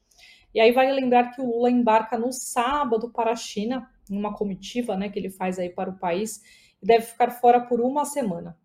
E 0.53 0.59
aí 0.59 0.71
vale 0.71 0.91
lembrar 0.91 1.31
que 1.31 1.41
o 1.41 1.45
Lula 1.45 1.69
embarca 1.69 2.17
no 2.17 2.31
sábado 2.31 3.11
para 3.11 3.31
a 3.31 3.35
China, 3.35 3.87
numa 4.09 4.33
comitiva 4.33 4.95
né, 4.95 5.09
que 5.09 5.19
ele 5.19 5.29
faz 5.29 5.59
aí 5.59 5.69
para 5.69 5.89
o 5.89 5.99
país, 5.99 6.41
e 6.81 6.85
deve 6.85 7.05
ficar 7.05 7.31
fora 7.31 7.59
por 7.61 7.81
uma 7.81 8.05
semana. 8.05 8.57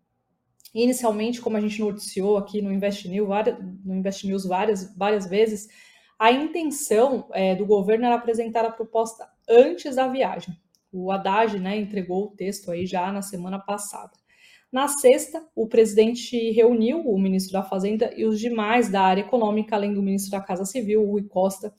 Inicialmente, 0.73 1.39
como 1.39 1.57
a 1.57 1.61
gente 1.61 1.79
noticiou 1.79 2.37
aqui 2.37 2.61
no 2.61 2.71
Invest 2.71 3.07
News, 3.07 3.29
no 3.85 3.95
Invest 3.95 4.25
News 4.25 4.45
várias, 4.45 4.95
várias 4.97 5.27
vezes, 5.27 5.67
a 6.23 6.31
intenção 6.31 7.27
é, 7.33 7.53
do 7.53 7.65
governo 7.65 8.05
era 8.05 8.15
apresentar 8.15 8.63
a 8.63 8.71
proposta 8.71 9.27
antes 9.45 9.97
da 9.97 10.07
viagem. 10.07 10.57
O 10.89 11.11
Haddad 11.11 11.59
né, 11.59 11.77
entregou 11.77 12.27
o 12.27 12.29
texto 12.29 12.71
aí 12.71 12.85
já 12.85 13.11
na 13.11 13.21
semana 13.21 13.59
passada. 13.59 14.13
Na 14.71 14.87
sexta, 14.87 15.45
o 15.53 15.67
presidente 15.67 16.49
reuniu 16.51 16.99
o 16.99 17.19
ministro 17.19 17.51
da 17.51 17.61
Fazenda 17.61 18.09
e 18.15 18.23
os 18.23 18.39
demais 18.39 18.87
da 18.87 19.01
área 19.01 19.19
econômica, 19.19 19.75
além 19.75 19.93
do 19.93 20.01
ministro 20.01 20.31
da 20.31 20.39
Casa 20.39 20.63
Civil, 20.63 21.05
Rui 21.05 21.23
Costa, 21.23 21.75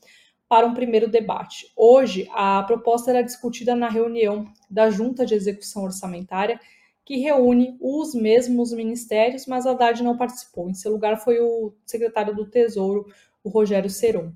para 0.46 0.66
um 0.66 0.74
primeiro 0.74 1.08
debate. 1.08 1.72
Hoje, 1.74 2.28
a 2.30 2.62
proposta 2.64 3.12
era 3.12 3.22
discutida 3.22 3.74
na 3.74 3.88
reunião 3.88 4.44
da 4.68 4.90
Junta 4.90 5.24
de 5.24 5.32
Execução 5.32 5.84
Orçamentária, 5.84 6.60
que 7.02 7.16
reúne 7.16 7.78
os 7.80 8.14
mesmos 8.14 8.74
ministérios, 8.74 9.46
mas 9.46 9.66
Haddad 9.66 10.02
não 10.02 10.18
participou. 10.18 10.68
Em 10.68 10.74
seu 10.74 10.92
lugar 10.92 11.16
foi 11.16 11.40
o 11.40 11.72
secretário 11.86 12.34
do 12.34 12.44
Tesouro, 12.44 13.06
o 13.44 13.50
Rogério 13.50 13.90
Seron. 13.90 14.32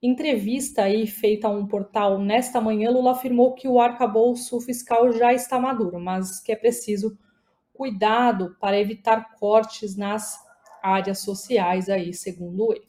Entrevista 0.00 0.84
aí 0.84 1.06
feita 1.06 1.48
a 1.48 1.50
um 1.50 1.66
portal 1.66 2.18
nesta 2.18 2.58
manhã, 2.60 2.90
Lula 2.90 3.10
afirmou 3.10 3.54
que 3.54 3.66
o 3.66 3.80
arcabouço 3.80 4.60
fiscal 4.60 5.12
já 5.12 5.34
está 5.34 5.58
maduro, 5.58 5.98
mas 5.98 6.38
que 6.40 6.52
é 6.52 6.56
preciso 6.56 7.18
cuidado 7.72 8.56
para 8.60 8.78
evitar 8.78 9.34
cortes 9.34 9.96
nas 9.96 10.38
áreas 10.80 11.18
sociais 11.18 11.88
aí, 11.88 12.14
segundo 12.14 12.72
ele. 12.72 12.86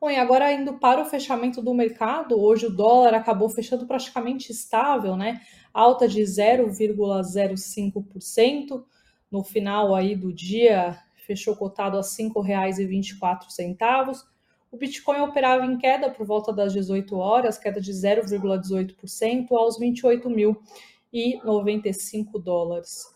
Bom, 0.00 0.10
e 0.10 0.16
agora 0.16 0.50
indo 0.52 0.78
para 0.78 1.00
o 1.00 1.04
fechamento 1.04 1.62
do 1.62 1.74
mercado, 1.74 2.40
hoje 2.40 2.66
o 2.66 2.70
dólar 2.70 3.14
acabou 3.14 3.48
fechando 3.48 3.86
praticamente 3.86 4.52
estável, 4.52 5.16
né? 5.16 5.40
Alta 5.72 6.06
de 6.06 6.20
0,05%. 6.20 8.84
No 9.30 9.42
final 9.42 9.94
aí 9.94 10.14
do 10.14 10.30
dia, 10.32 10.98
fechou 11.24 11.56
cotado 11.56 11.96
a 11.96 12.00
R$ 12.00 12.06
5,24. 12.06 14.22
O 14.70 14.76
Bitcoin 14.76 15.20
operava 15.20 15.64
em 15.64 15.78
queda 15.78 16.10
por 16.10 16.26
volta 16.26 16.52
das 16.52 16.70
18 16.72 17.16
horas, 17.16 17.56
queda 17.56 17.80
de 17.80 17.92
0,18% 17.92 19.52
aos 19.52 19.78
28.095 19.78 22.42
dólares. 22.42 23.06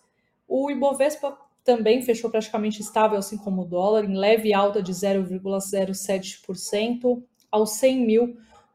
O 0.47 0.71
Ibovespa 0.71 1.37
também 1.65 2.01
fechou 2.01 2.31
praticamente 2.31 2.81
estável, 2.81 3.19
assim 3.19 3.37
como 3.37 3.63
o 3.63 3.67
dólar, 3.67 4.05
em 4.05 4.17
leve 4.17 4.55
alta 4.55 4.81
de 4.83 4.93
0,07% 4.93 7.21
aos 7.51 7.71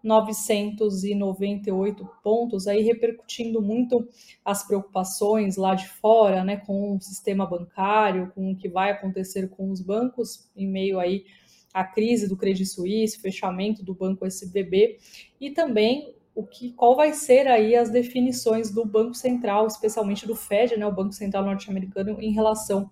100.998 0.04 2.08
pontos, 2.24 2.68
aí 2.68 2.82
repercutindo 2.82 3.62
muito 3.62 4.08
as 4.44 4.66
preocupações 4.66 5.56
lá 5.56 5.76
de 5.76 5.88
fora, 5.88 6.44
né, 6.44 6.58
com 6.58 6.96
o 6.96 7.02
sistema 7.02 7.46
bancário, 7.46 8.32
com 8.36 8.52
o 8.52 8.56
que 8.56 8.68
vai 8.68 8.92
acontecer 8.92 9.50
com 9.50 9.72
os 9.72 9.82
bancos 9.82 10.50
em 10.56 10.68
meio 10.68 11.00
aí 11.00 11.26
à 11.74 11.84
crise 11.84 12.28
do 12.28 12.38
Credit 12.38 12.66
Suisse, 12.66 13.20
fechamento 13.20 13.84
do 13.84 13.94
banco 13.94 14.26
SBB 14.26 14.98
e 15.40 15.52
também 15.52 16.14
o 16.36 16.46
que, 16.46 16.74
qual 16.74 16.96
vai 16.96 17.14
ser 17.14 17.48
aí 17.48 17.76
as 17.76 17.90
definições 17.90 18.72
do 18.72 18.86
Banco 18.86 19.14
Central, 19.14 19.68
especialmente 19.68 20.26
do 20.26 20.36
Fed, 20.36 20.76
né, 20.78 20.86
o 20.86 20.92
Banco 20.92 21.14
Central 21.14 21.46
norte-americano, 21.46 22.20
em 22.20 22.34
relação 22.34 22.90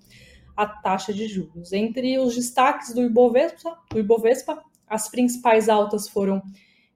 à 0.56 0.68
taxa 0.68 1.14
de 1.14 1.28
juros. 1.28 1.74
Entre 1.74 2.20
os 2.20 2.36
destaques 2.36 2.94
do 2.94 3.02
Ibovespa, 3.02 3.78
do 3.90 4.00
Ibovespa 4.00 4.64
as 4.92 5.10
principais 5.10 5.70
altas 5.70 6.10
foram 6.10 6.44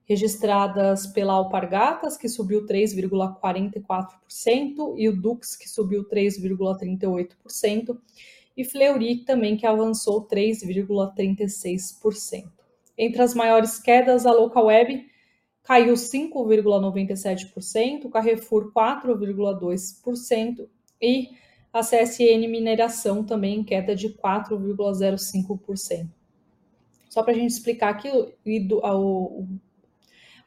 registradas 0.06 1.06
pela 1.08 1.34
Alpargatas, 1.34 2.16
que 2.16 2.28
subiu 2.28 2.64
3,44%, 2.64 4.94
e 4.96 5.08
o 5.08 5.20
Dux, 5.20 5.56
que 5.56 5.68
subiu 5.68 6.08
3,38%, 6.08 7.98
e 8.56 8.64
Fleury 8.64 9.24
também, 9.24 9.56
que 9.56 9.66
avançou 9.66 10.24
3,36%. 10.26 12.48
Entre 12.96 13.20
as 13.20 13.34
maiores 13.34 13.78
quedas, 13.78 14.24
a 14.24 14.32
Local 14.32 14.66
Web 14.66 15.04
caiu 15.64 15.94
5,97%, 15.94 18.04
o 18.04 18.08
Carrefour 18.08 18.70
4,2% 18.72 20.68
e 21.02 21.30
a 21.72 21.80
CSN 21.80 22.46
Mineração 22.48 23.24
também 23.24 23.58
em 23.58 23.64
queda 23.64 23.96
de 23.96 24.10
4,05%. 24.10 26.08
Só 27.10 27.22
para 27.22 27.32
a 27.32 27.36
gente 27.36 27.50
explicar 27.50 27.90
aqui, 27.90 28.08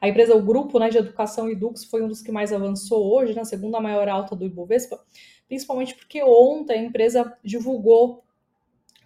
a 0.00 0.08
empresa, 0.08 0.34
o 0.34 0.42
grupo 0.42 0.78
né, 0.78 0.88
de 0.88 0.96
educação 0.96 1.50
Edux 1.50 1.84
foi 1.84 2.02
um 2.02 2.08
dos 2.08 2.22
que 2.22 2.32
mais 2.32 2.52
avançou 2.52 3.12
hoje, 3.12 3.34
na 3.34 3.42
né, 3.42 3.44
segunda 3.44 3.80
maior 3.80 4.08
alta 4.08 4.34
do 4.34 4.46
Ibovespa, 4.46 4.98
principalmente 5.46 5.94
porque 5.94 6.22
ontem 6.22 6.78
a 6.78 6.82
empresa 6.82 7.36
divulgou 7.44 8.24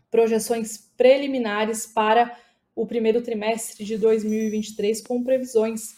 projeções 0.09 0.79
preliminares 0.97 1.87
para 1.87 2.39
o 2.77 2.87
primeiro 2.87 3.23
trimestre 3.23 3.85
de 3.85 3.99
2023 3.99 5.03
com 5.03 5.25
previsões 5.25 5.97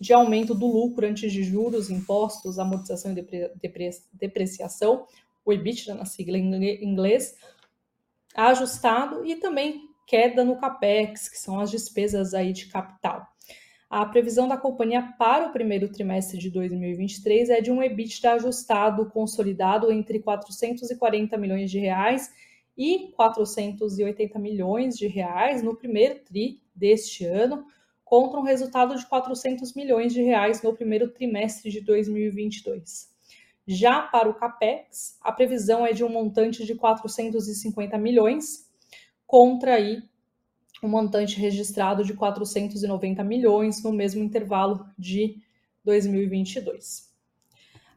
de 0.00 0.12
aumento 0.12 0.54
do 0.54 0.66
lucro 0.66 1.06
antes 1.06 1.30
de 1.32 1.42
juros, 1.42 1.90
impostos, 1.90 2.58
amortização 2.58 3.12
e 3.12 3.14
depre 3.14 3.50
depre 3.60 3.90
depreciação, 4.12 5.06
o 5.44 5.52
EBITDA 5.52 5.94
na 5.94 6.04
sigla 6.06 6.38
em 6.38 6.84
inglês, 6.84 7.36
ajustado 8.34 9.24
e 9.24 9.36
também 9.36 9.88
queda 10.06 10.44
no 10.44 10.58
capex, 10.58 11.28
que 11.28 11.38
são 11.38 11.60
as 11.60 11.70
despesas 11.70 12.32
aí 12.32 12.52
de 12.52 12.66
capital. 12.66 13.26
A 13.88 14.04
previsão 14.04 14.48
da 14.48 14.56
companhia 14.56 15.14
para 15.16 15.46
o 15.46 15.52
primeiro 15.52 15.88
trimestre 15.88 16.38
de 16.38 16.50
2023 16.50 17.50
é 17.50 17.60
de 17.60 17.70
um 17.70 17.80
EBITDA 17.80 18.32
ajustado 18.32 19.06
consolidado 19.06 19.92
entre 19.92 20.18
440 20.18 21.38
milhões 21.38 21.70
de 21.70 21.78
reais 21.78 22.32
e 22.76 23.12
480 23.14 24.38
milhões 24.40 24.98
de 24.98 25.06
reais 25.06 25.62
no 25.62 25.76
primeiro 25.76 26.18
tri 26.24 26.60
deste 26.74 27.24
ano, 27.24 27.64
contra 28.04 28.40
um 28.40 28.42
resultado 28.42 28.96
de 28.96 29.06
400 29.06 29.72
milhões 29.74 30.12
de 30.12 30.20
reais 30.20 30.60
no 30.62 30.74
primeiro 30.74 31.08
trimestre 31.12 31.70
de 31.70 31.80
2022. 31.80 33.14
Já 33.68 34.02
para 34.02 34.28
o 34.28 34.34
CAPEX, 34.34 35.16
a 35.22 35.30
previsão 35.30 35.86
é 35.86 35.92
de 35.92 36.02
um 36.02 36.08
montante 36.08 36.64
de 36.64 36.74
450 36.74 37.96
milhões, 37.98 38.68
contra 39.26 39.74
aí 39.74 40.02
um 40.82 40.88
montante 40.88 41.38
registrado 41.38 42.04
de 42.04 42.14
490 42.14 43.22
milhões 43.24 43.82
no 43.82 43.92
mesmo 43.92 44.22
intervalo 44.22 44.86
de 44.98 45.40
2022. 45.84 47.14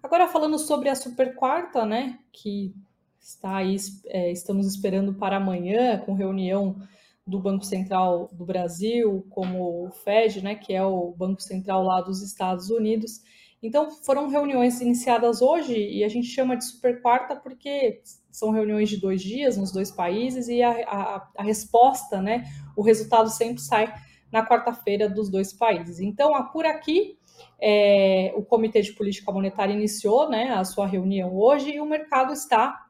Agora 0.02 0.28
falando 0.28 0.58
sobre 0.58 0.90
a 0.90 0.96
super 0.96 1.36
quarta, 1.36 1.86
né, 1.86 2.20
que 2.32 2.74
está 3.20 3.58
aí, 3.58 3.76
é, 4.08 4.32
estamos 4.32 4.66
esperando 4.66 5.14
para 5.14 5.38
amanhã 5.38 5.98
com 5.98 6.14
reunião 6.14 6.82
do 7.28 7.40
Banco 7.40 7.66
Central 7.66 8.30
do 8.32 8.46
Brasil, 8.46 9.26
como 9.30 9.86
o 9.86 9.92
Fed, 9.92 10.42
né, 10.42 10.56
que 10.56 10.74
é 10.74 10.84
o 10.84 11.12
Banco 11.12 11.42
Central 11.42 11.84
lá 11.84 12.02
dos 12.02 12.22
Estados 12.24 12.70
Unidos. 12.70 13.22
Então, 13.62 13.92
foram 13.92 14.30
reuniões 14.30 14.80
iniciadas 14.80 15.42
hoje 15.42 15.76
e 15.76 16.02
a 16.04 16.08
gente 16.08 16.28
chama 16.28 16.56
de 16.56 16.64
super 16.64 17.02
quarta 17.02 17.36
porque 17.36 18.02
são 18.32 18.52
reuniões 18.52 18.90
de 18.90 18.98
dois 18.98 19.22
dias 19.22 19.58
nos 19.58 19.72
dois 19.72 19.92
países 19.92 20.48
e 20.48 20.64
a, 20.64 20.72
a, 20.72 21.30
a 21.38 21.44
resposta, 21.44 22.22
né, 22.22 22.46
o 22.76 22.82
resultado 22.82 23.30
sempre 23.30 23.62
sai 23.62 23.94
na 24.32 24.48
quarta-feira 24.48 25.10
dos 25.10 25.30
dois 25.30 25.52
países. 25.52 26.00
Então, 26.00 26.32
por 26.52 26.66
aqui, 26.66 27.18
é, 27.60 28.32
o 28.36 28.44
Comitê 28.44 28.82
de 28.82 28.94
Política 28.94 29.30
Monetária 29.32 29.74
iniciou 29.74 30.30
né, 30.30 30.52
a 30.52 30.64
sua 30.64 30.88
reunião 30.88 31.36
hoje 31.36 31.72
e 31.72 31.82
o 31.82 31.86
mercado 31.86 32.32
está 32.32 32.86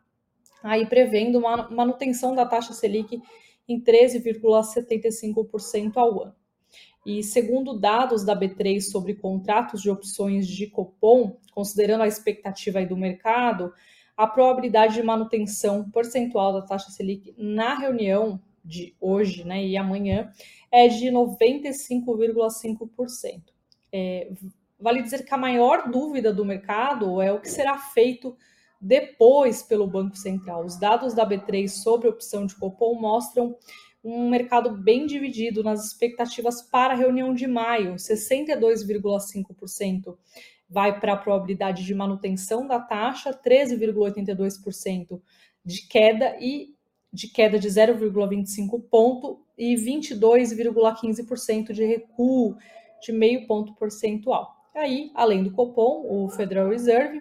aí 0.62 0.86
prevendo 0.86 1.40
uma 1.40 1.70
manutenção 1.70 2.36
da 2.36 2.46
taxa 2.46 2.74
Selic 2.74 3.22
em 3.68 3.82
13,75% 3.82 5.98
ao 5.98 6.24
ano. 6.24 6.39
E 7.10 7.24
segundo 7.24 7.74
dados 7.74 8.24
da 8.24 8.40
B3 8.40 8.82
sobre 8.82 9.16
contratos 9.16 9.82
de 9.82 9.90
opções 9.90 10.48
de 10.48 10.68
Copom, 10.68 11.38
considerando 11.52 12.04
a 12.04 12.08
expectativa 12.08 12.86
do 12.86 12.96
mercado, 12.96 13.74
a 14.16 14.28
probabilidade 14.28 14.94
de 14.94 15.02
manutenção 15.02 15.90
percentual 15.90 16.54
da 16.54 16.62
taxa 16.62 16.92
Selic 16.92 17.34
na 17.36 17.74
reunião 17.74 18.40
de 18.64 18.96
hoje 19.02 19.44
né, 19.44 19.66
e 19.66 19.76
amanhã 19.76 20.32
é 20.72 20.88
de 20.88 21.08
95,5%. 21.08 23.42
É, 23.92 24.32
vale 24.80 25.02
dizer 25.02 25.26
que 25.26 25.34
a 25.34 25.38
maior 25.38 25.90
dúvida 25.90 26.32
do 26.32 26.46
mercado 26.46 27.20
é 27.24 27.34
o 27.34 27.42
que 27.42 27.50
será 27.50 27.80
feito 27.80 28.38
depois 28.80 29.64
pelo 29.64 29.88
Banco 29.88 30.16
Central. 30.16 30.64
Os 30.64 30.78
dados 30.78 31.16
da 31.16 31.28
B3 31.28 31.70
sobre 31.70 32.08
opção 32.08 32.46
de 32.46 32.56
Copom 32.56 33.02
mostram 33.02 33.58
um 34.04 34.30
mercado 34.30 34.72
bem 34.72 35.06
dividido 35.06 35.64
nas 35.64 35.86
expectativas 35.86 36.62
para 36.62 36.94
a 36.94 36.98
reunião 36.98 37.34
de 37.34 37.48
maio, 37.48 37.96
62,5% 37.96 40.18
vai 40.70 41.00
para 41.00 41.14
a 41.14 41.18
probabilidade 41.18 41.84
de 41.84 41.96
manutenção 41.96 42.68
da 42.68 42.80
taxa, 42.80 43.34
13,82% 43.34 45.20
de 45.66 45.88
queda 45.88 46.38
e 46.40 46.76
de 47.12 47.28
queda 47.28 47.58
de 47.58 47.68
0,25 47.68 48.84
ponto 48.90 49.44
e 49.58 49.76
22,15% 49.76 51.74
de 51.74 51.84
recuo 51.84 52.56
de 53.02 53.12
meio 53.12 53.48
ponto 53.48 53.74
percentual. 53.76 54.56
Aí, 54.76 55.12
além 55.16 55.44
do 55.44 55.52
Copom, 55.52 56.06
o 56.08 56.30
Federal 56.30 56.70
Reserve 56.70 57.20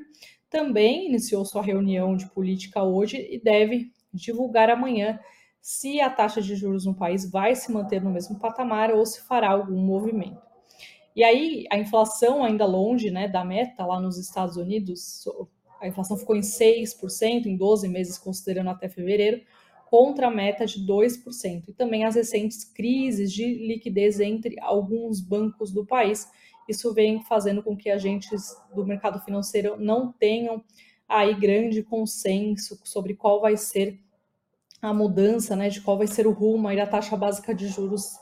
também 0.51 1.07
iniciou 1.07 1.45
sua 1.45 1.63
reunião 1.63 2.17
de 2.17 2.29
política 2.31 2.83
hoje 2.83 3.27
e 3.31 3.41
deve 3.41 3.91
divulgar 4.13 4.71
amanhã 4.71 5.19
se 5.61 6.01
a 6.01 6.09
taxa 6.09 6.41
de 6.41 6.55
juros 6.55 6.87
no 6.87 6.95
país 6.95 7.31
vai 7.31 7.55
se 7.55 7.71
manter 7.73 8.03
no 8.03 8.11
mesmo 8.11 8.39
patamar 8.39 8.93
ou 8.93 9.05
se 9.05 9.21
fará 9.23 9.51
algum 9.51 9.79
movimento. 9.79 10.41
E 11.15 11.25
aí, 11.25 11.67
a 11.71 11.77
inflação 11.77 12.45
ainda 12.45 12.65
longe 12.65 13.11
né, 13.11 13.27
da 13.27 13.45
meta 13.45 13.85
lá 13.85 14.01
nos 14.01 14.19
Estados 14.19 14.57
Unidos, 14.57 15.25
a 15.81 15.89
inflação 15.89 16.17
ficou 16.17 16.37
em 16.37 16.41
6% 16.41 17.47
em 17.47 17.57
12 17.57 17.89
meses, 17.89 18.19
considerando 18.19 18.71
até 18.71 18.89
fevereiro, 18.89 19.41
contra 19.87 20.29
a 20.29 20.31
meta 20.31 20.65
de 20.67 20.87
2%. 20.87 21.65
E 21.69 21.73
também 21.73 22.05
as 22.05 22.15
recentes 22.15 22.63
crises 22.65 23.33
de 23.33 23.45
liquidez 23.67 24.21
entre 24.21 24.61
alguns 24.61 25.21
bancos 25.21 25.73
do 25.73 25.85
país, 25.85 26.31
isso 26.69 26.93
vem 26.93 27.23
fazendo 27.25 27.63
com 27.63 27.77
que 27.77 27.91
agentes 27.91 28.55
do 28.75 28.85
mercado 28.87 29.19
financeiro 29.21 29.77
não 29.79 30.13
tenham 30.13 30.63
aí 31.09 31.35
grande 31.35 31.83
consenso 31.83 32.79
sobre 32.85 33.15
qual 33.15 33.41
vai 33.41 33.57
ser 33.57 33.99
a 34.81 34.95
mudança, 34.95 35.57
né, 35.57 35.69
de 35.69 35.81
qual 35.81 35.99
vai 35.99 36.07
ser 36.07 36.27
o 36.27 36.33
rumo 36.33 36.69
aí 36.69 36.77
da 36.77 36.87
taxa 36.87 37.17
básica 37.17 37.55
de 37.55 37.69
juros 37.69 38.17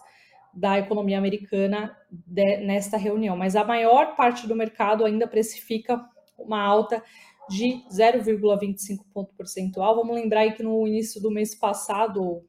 da 0.55 0.79
economia 0.79 1.19
americana 1.19 1.95
de, 2.11 2.59
nesta 2.59 2.97
reunião. 2.97 3.37
Mas 3.37 3.55
a 3.55 3.65
maior 3.65 4.17
parte 4.17 4.47
do 4.47 4.57
mercado 4.57 5.05
ainda 5.05 5.27
precifica 5.27 6.03
uma 6.39 6.63
alta 6.63 7.03
de 7.49 7.83
0,25 7.93 9.05
ponto 9.13 9.35
percentual. 9.35 9.95
Vamos 9.97 10.17
lembrar 10.17 10.41
aí 10.41 10.53
que 10.53 10.63
no 10.63 10.87
início 10.87 11.21
do 11.21 11.31
mês 11.31 11.55
passado 11.55 12.43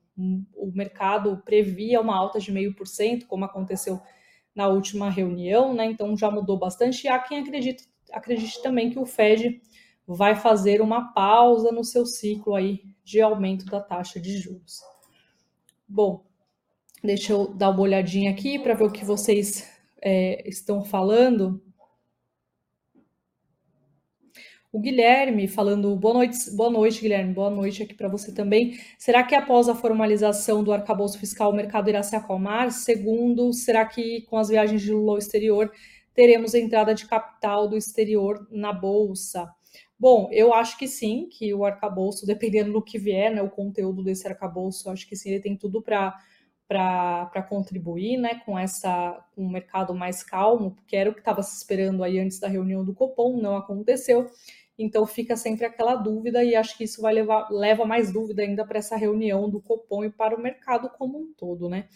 o 0.55 0.71
mercado 0.73 1.41
previa 1.45 2.01
uma 2.01 2.15
alta 2.15 2.39
de 2.39 2.51
meio 2.51 2.73
por 2.73 2.87
cento, 2.87 3.27
como 3.27 3.45
aconteceu 3.45 4.01
na 4.55 4.67
última 4.67 5.09
reunião, 5.09 5.73
né? 5.73 5.85
Então 5.85 6.17
já 6.17 6.31
mudou 6.31 6.57
bastante. 6.57 7.03
E 7.03 7.07
há 7.07 7.19
quem 7.19 7.39
acredite, 7.39 7.83
acredite 8.11 8.61
também 8.63 8.89
que 8.89 8.97
o 8.97 9.05
Fed 9.05 9.61
vai 10.07 10.35
fazer 10.35 10.81
uma 10.81 11.13
pausa 11.13 11.71
no 11.71 11.83
seu 11.83 12.05
ciclo 12.05 12.55
aí 12.55 12.81
de 13.03 13.19
aumento 13.19 13.65
da 13.65 13.81
taxa 13.81 14.19
de 14.19 14.37
juros. 14.37 14.81
Bom, 15.87 16.23
deixa 17.03 17.33
eu 17.33 17.47
dar 17.53 17.71
uma 17.71 17.81
olhadinha 17.81 18.31
aqui 18.31 18.57
para 18.57 18.73
ver 18.73 18.85
o 18.85 18.91
que 18.91 19.03
vocês 19.03 19.69
é, 20.01 20.47
estão 20.47 20.83
falando. 20.83 21.61
O 24.71 24.79
Guilherme 24.79 25.47
falando 25.47 25.95
boa 25.95 26.13
noite, 26.13 26.51
boa 26.51 26.69
noite, 26.69 27.01
Guilherme, 27.01 27.33
boa 27.33 27.49
noite 27.49 27.83
aqui 27.83 27.93
para 27.93 28.07
você 28.07 28.33
também. 28.33 28.77
Será 28.97 29.23
que 29.23 29.33
após 29.33 29.67
a 29.67 29.75
formalização 29.75 30.63
do 30.63 30.71
arcabouço 30.71 31.17
fiscal 31.17 31.51
o 31.51 31.55
mercado 31.55 31.89
irá 31.89 32.03
se 32.03 32.15
acalmar? 32.15 32.71
Segundo, 32.71 33.51
será 33.53 33.85
que 33.85 34.21
com 34.23 34.37
as 34.37 34.49
viagens 34.49 34.81
de 34.81 34.93
Lula 34.93 35.13
ao 35.13 35.17
exterior 35.17 35.71
teremos 36.13 36.53
entrada 36.53 36.93
de 36.93 37.07
capital 37.07 37.67
do 37.67 37.77
exterior 37.77 38.47
na 38.51 38.71
bolsa? 38.71 39.56
Bom, 39.99 40.29
eu 40.31 40.53
acho 40.53 40.77
que 40.77 40.87
sim, 40.87 41.27
que 41.31 41.53
o 41.53 41.65
arcabouço, 41.65 42.25
dependendo 42.25 42.71
do 42.71 42.81
que 42.83 42.99
vier, 42.99 43.33
né, 43.33 43.41
o 43.41 43.49
conteúdo 43.49 44.03
desse 44.03 44.27
arcabouço, 44.27 44.89
acho 44.91 45.07
que 45.07 45.15
sim, 45.15 45.31
ele 45.31 45.41
tem 45.41 45.55
tudo 45.57 45.81
para 45.81 46.15
para 46.67 47.41
contribuir 47.47 48.17
né, 48.17 48.41
com 48.45 48.59
essa 48.59 49.23
com 49.33 49.45
um 49.45 49.49
mercado 49.49 49.95
mais 49.95 50.21
calmo, 50.21 50.71
porque 50.71 50.97
era 50.97 51.09
o 51.09 51.13
que 51.13 51.19
estava 51.19 51.41
se 51.41 51.55
esperando 51.55 52.03
aí 52.03 52.19
antes 52.19 52.39
da 52.41 52.47
reunião 52.49 52.83
do 52.83 52.93
Copom, 52.93 53.37
não 53.37 53.55
aconteceu. 53.55 54.29
Então 54.77 55.07
fica 55.07 55.35
sempre 55.37 55.65
aquela 55.65 55.95
dúvida 55.95 56.43
e 56.43 56.55
acho 56.55 56.77
que 56.77 56.83
isso 56.83 57.01
vai 57.01 57.13
levar 57.13 57.47
leva 57.49 57.85
mais 57.85 58.11
dúvida 58.11 58.41
ainda 58.41 58.65
para 58.65 58.79
essa 58.79 58.97
reunião 58.97 59.49
do 59.49 59.61
Copom 59.61 60.03
e 60.03 60.09
para 60.11 60.35
o 60.35 60.41
mercado 60.41 60.89
como 60.89 61.17
um 61.17 61.33
todo, 61.37 61.69
né? 61.69 61.87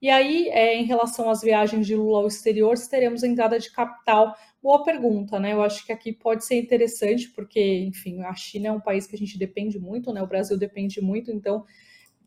E 0.00 0.08
aí, 0.08 0.48
é, 0.50 0.74
em 0.76 0.84
relação 0.84 1.28
às 1.28 1.40
viagens 1.42 1.86
de 1.86 1.96
Lula 1.96 2.18
ao 2.20 2.28
exterior, 2.28 2.74
teremos 2.88 3.22
entrada 3.24 3.58
de 3.58 3.70
capital? 3.72 4.34
Boa 4.62 4.82
pergunta, 4.82 5.38
né? 5.38 5.52
Eu 5.52 5.62
acho 5.62 5.86
que 5.86 5.92
aqui 5.92 6.12
pode 6.12 6.44
ser 6.44 6.56
interessante, 6.56 7.28
porque, 7.30 7.60
enfim, 7.84 8.22
a 8.22 8.34
China 8.34 8.68
é 8.68 8.72
um 8.72 8.80
país 8.80 9.06
que 9.06 9.14
a 9.14 9.18
gente 9.18 9.38
depende 9.38 9.78
muito, 9.78 10.12
né? 10.12 10.20
O 10.20 10.26
Brasil 10.26 10.58
depende 10.58 11.00
muito, 11.00 11.30
então 11.30 11.64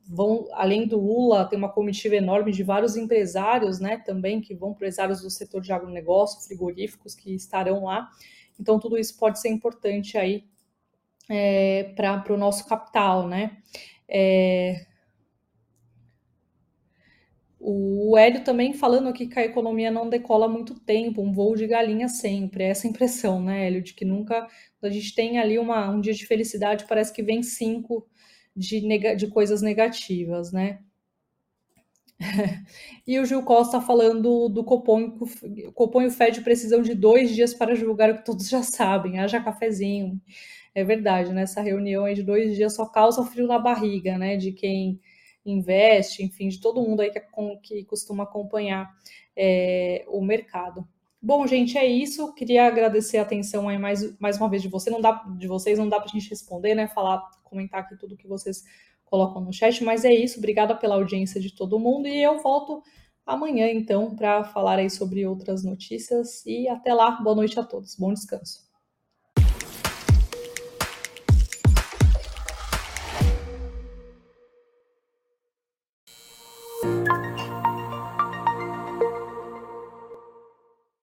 vão, 0.08 0.48
além 0.54 0.88
do 0.88 1.00
Lula, 1.00 1.46
tem 1.46 1.58
uma 1.60 1.70
comitiva 1.72 2.16
enorme 2.16 2.52
de 2.52 2.64
vários 2.64 2.96
empresários, 2.98 3.80
né, 3.80 3.98
também, 3.98 4.42
que 4.42 4.56
vão 4.56 4.72
empresários 4.72 5.22
do 5.22 5.30
setor 5.30 5.62
de 5.62 5.74
agronegócio, 5.74 6.42
frigoríficos, 6.48 7.16
que 7.16 7.34
estarão 7.36 7.86
lá. 7.86 8.10
Então, 8.60 8.80
tudo 8.80 8.98
isso 8.98 9.18
pode 9.18 9.40
ser 9.40 9.50
importante 9.50 10.18
aí 10.18 10.46
é, 11.30 11.94
para 11.96 12.34
o 12.34 12.38
nosso 12.38 12.68
capital, 12.68 13.28
né? 13.28 13.58
É, 14.10 14.86
o 17.64 18.18
Hélio 18.18 18.44
também 18.44 18.74
falando 18.74 19.08
aqui 19.08 19.28
que 19.28 19.40
a 19.40 19.46
economia 19.46 19.92
não 19.92 20.10
decola 20.10 20.48
muito 20.48 20.80
tempo, 20.80 21.22
um 21.22 21.32
voo 21.32 21.56
de 21.56 21.68
galinha 21.68 22.08
sempre. 22.08 22.64
É 22.64 22.70
essa 22.70 22.88
impressão, 22.88 23.42
né, 23.42 23.68
Hélio, 23.68 23.84
de 23.84 23.94
que 23.94 24.04
nunca 24.04 24.48
a 24.82 24.90
gente 24.90 25.14
tem 25.14 25.38
ali 25.38 25.60
uma, 25.60 25.90
um 25.92 26.02
dia 26.02 26.14
de 26.14 26.26
felicidade, 26.26 26.86
parece 26.88 27.14
que 27.14 27.22
vem 27.22 27.44
cinco 27.44 28.08
de, 28.56 28.82
nega, 28.82 29.16
de 29.16 29.28
coisas 29.28 29.62
negativas, 29.62 30.52
né? 30.52 30.80
e 33.06 33.20
o 33.20 33.26
Gil 33.26 33.44
Costa 33.44 33.82
falando 33.82 34.50
do 34.50 34.64
Copom, 34.64 35.18
o 35.68 35.72
Copom 35.72 36.02
e 36.02 36.08
o 36.08 36.12
Fed 36.12 36.42
precisam 36.42 36.82
de 36.82 36.96
dois 36.96 37.34
dias 37.34 37.54
para 37.54 37.76
julgar 37.76 38.10
o 38.12 38.18
que 38.18 38.26
todos 38.26 38.50
já 38.50 38.64
sabem, 38.64 39.20
haja 39.20 39.42
cafezinho. 39.42 40.20
É 40.74 40.84
verdade, 40.84 41.34
né? 41.34 41.44
Essa 41.44 41.62
reunião 41.62 42.06
aí 42.06 42.16
de 42.16 42.24
dois 42.24 42.56
dias 42.56 42.76
só 42.76 42.86
causa 42.86 43.26
frio 43.26 43.48
na 43.48 43.60
barriga, 43.60 44.18
né? 44.18 44.38
De 44.38 44.52
quem 44.52 45.00
investe, 45.46 46.24
enfim, 46.24 46.48
de 46.48 46.60
todo 46.60 46.82
mundo 46.82 47.02
aí 47.02 47.12
que, 47.12 47.22
que 47.64 47.86
costuma 47.86 48.24
acompanhar 48.24 48.90
é, 49.36 50.06
o 50.08 50.22
mercado. 50.22 50.88
Bom, 51.22 51.46
gente, 51.46 51.78
é 51.78 51.86
isso. 51.86 52.34
Queria 52.34 52.66
agradecer 52.66 53.18
a 53.20 53.22
atenção 53.22 53.70
aí 53.70 53.78
mais, 53.78 54.18
mais 54.20 54.38
uma 54.38 54.50
vez 54.50 54.62
de 54.62 54.68
você. 54.68 54.90
Não 54.90 55.00
dá 55.02 55.12
de 55.38 55.48
vocês, 55.48 55.78
não 55.78 55.88
dá 55.88 56.00
para 56.00 56.10
a 56.10 56.12
gente 56.12 56.30
responder, 56.30 56.74
né? 56.74 56.88
Falar, 56.88 57.22
comentar 57.44 57.82
aqui 57.82 57.96
tudo 57.96 58.18
que 58.18 58.28
vocês 58.28 58.64
colocam 59.06 59.42
no 59.42 59.54
chat, 59.54 59.84
mas 59.84 60.04
é 60.04 60.14
isso. 60.14 60.40
Obrigada 60.40 60.76
pela 60.76 60.96
audiência 60.96 61.40
de 61.40 61.54
todo 61.54 61.80
mundo 61.80 62.08
e 62.08 62.24
eu 62.24 62.42
volto 62.42 62.82
amanhã 63.26 63.70
então 63.70 64.16
para 64.16 64.44
falar 64.44 64.80
aí 64.80 64.90
sobre 64.90 65.26
outras 65.28 65.64
notícias 65.64 66.44
e 66.46 66.68
até 66.68 66.94
lá. 66.94 67.12
Boa 67.22 67.36
noite 67.36 67.60
a 67.60 67.64
todos. 67.64 67.96
Bom 67.96 68.14
descanso. 68.14 68.71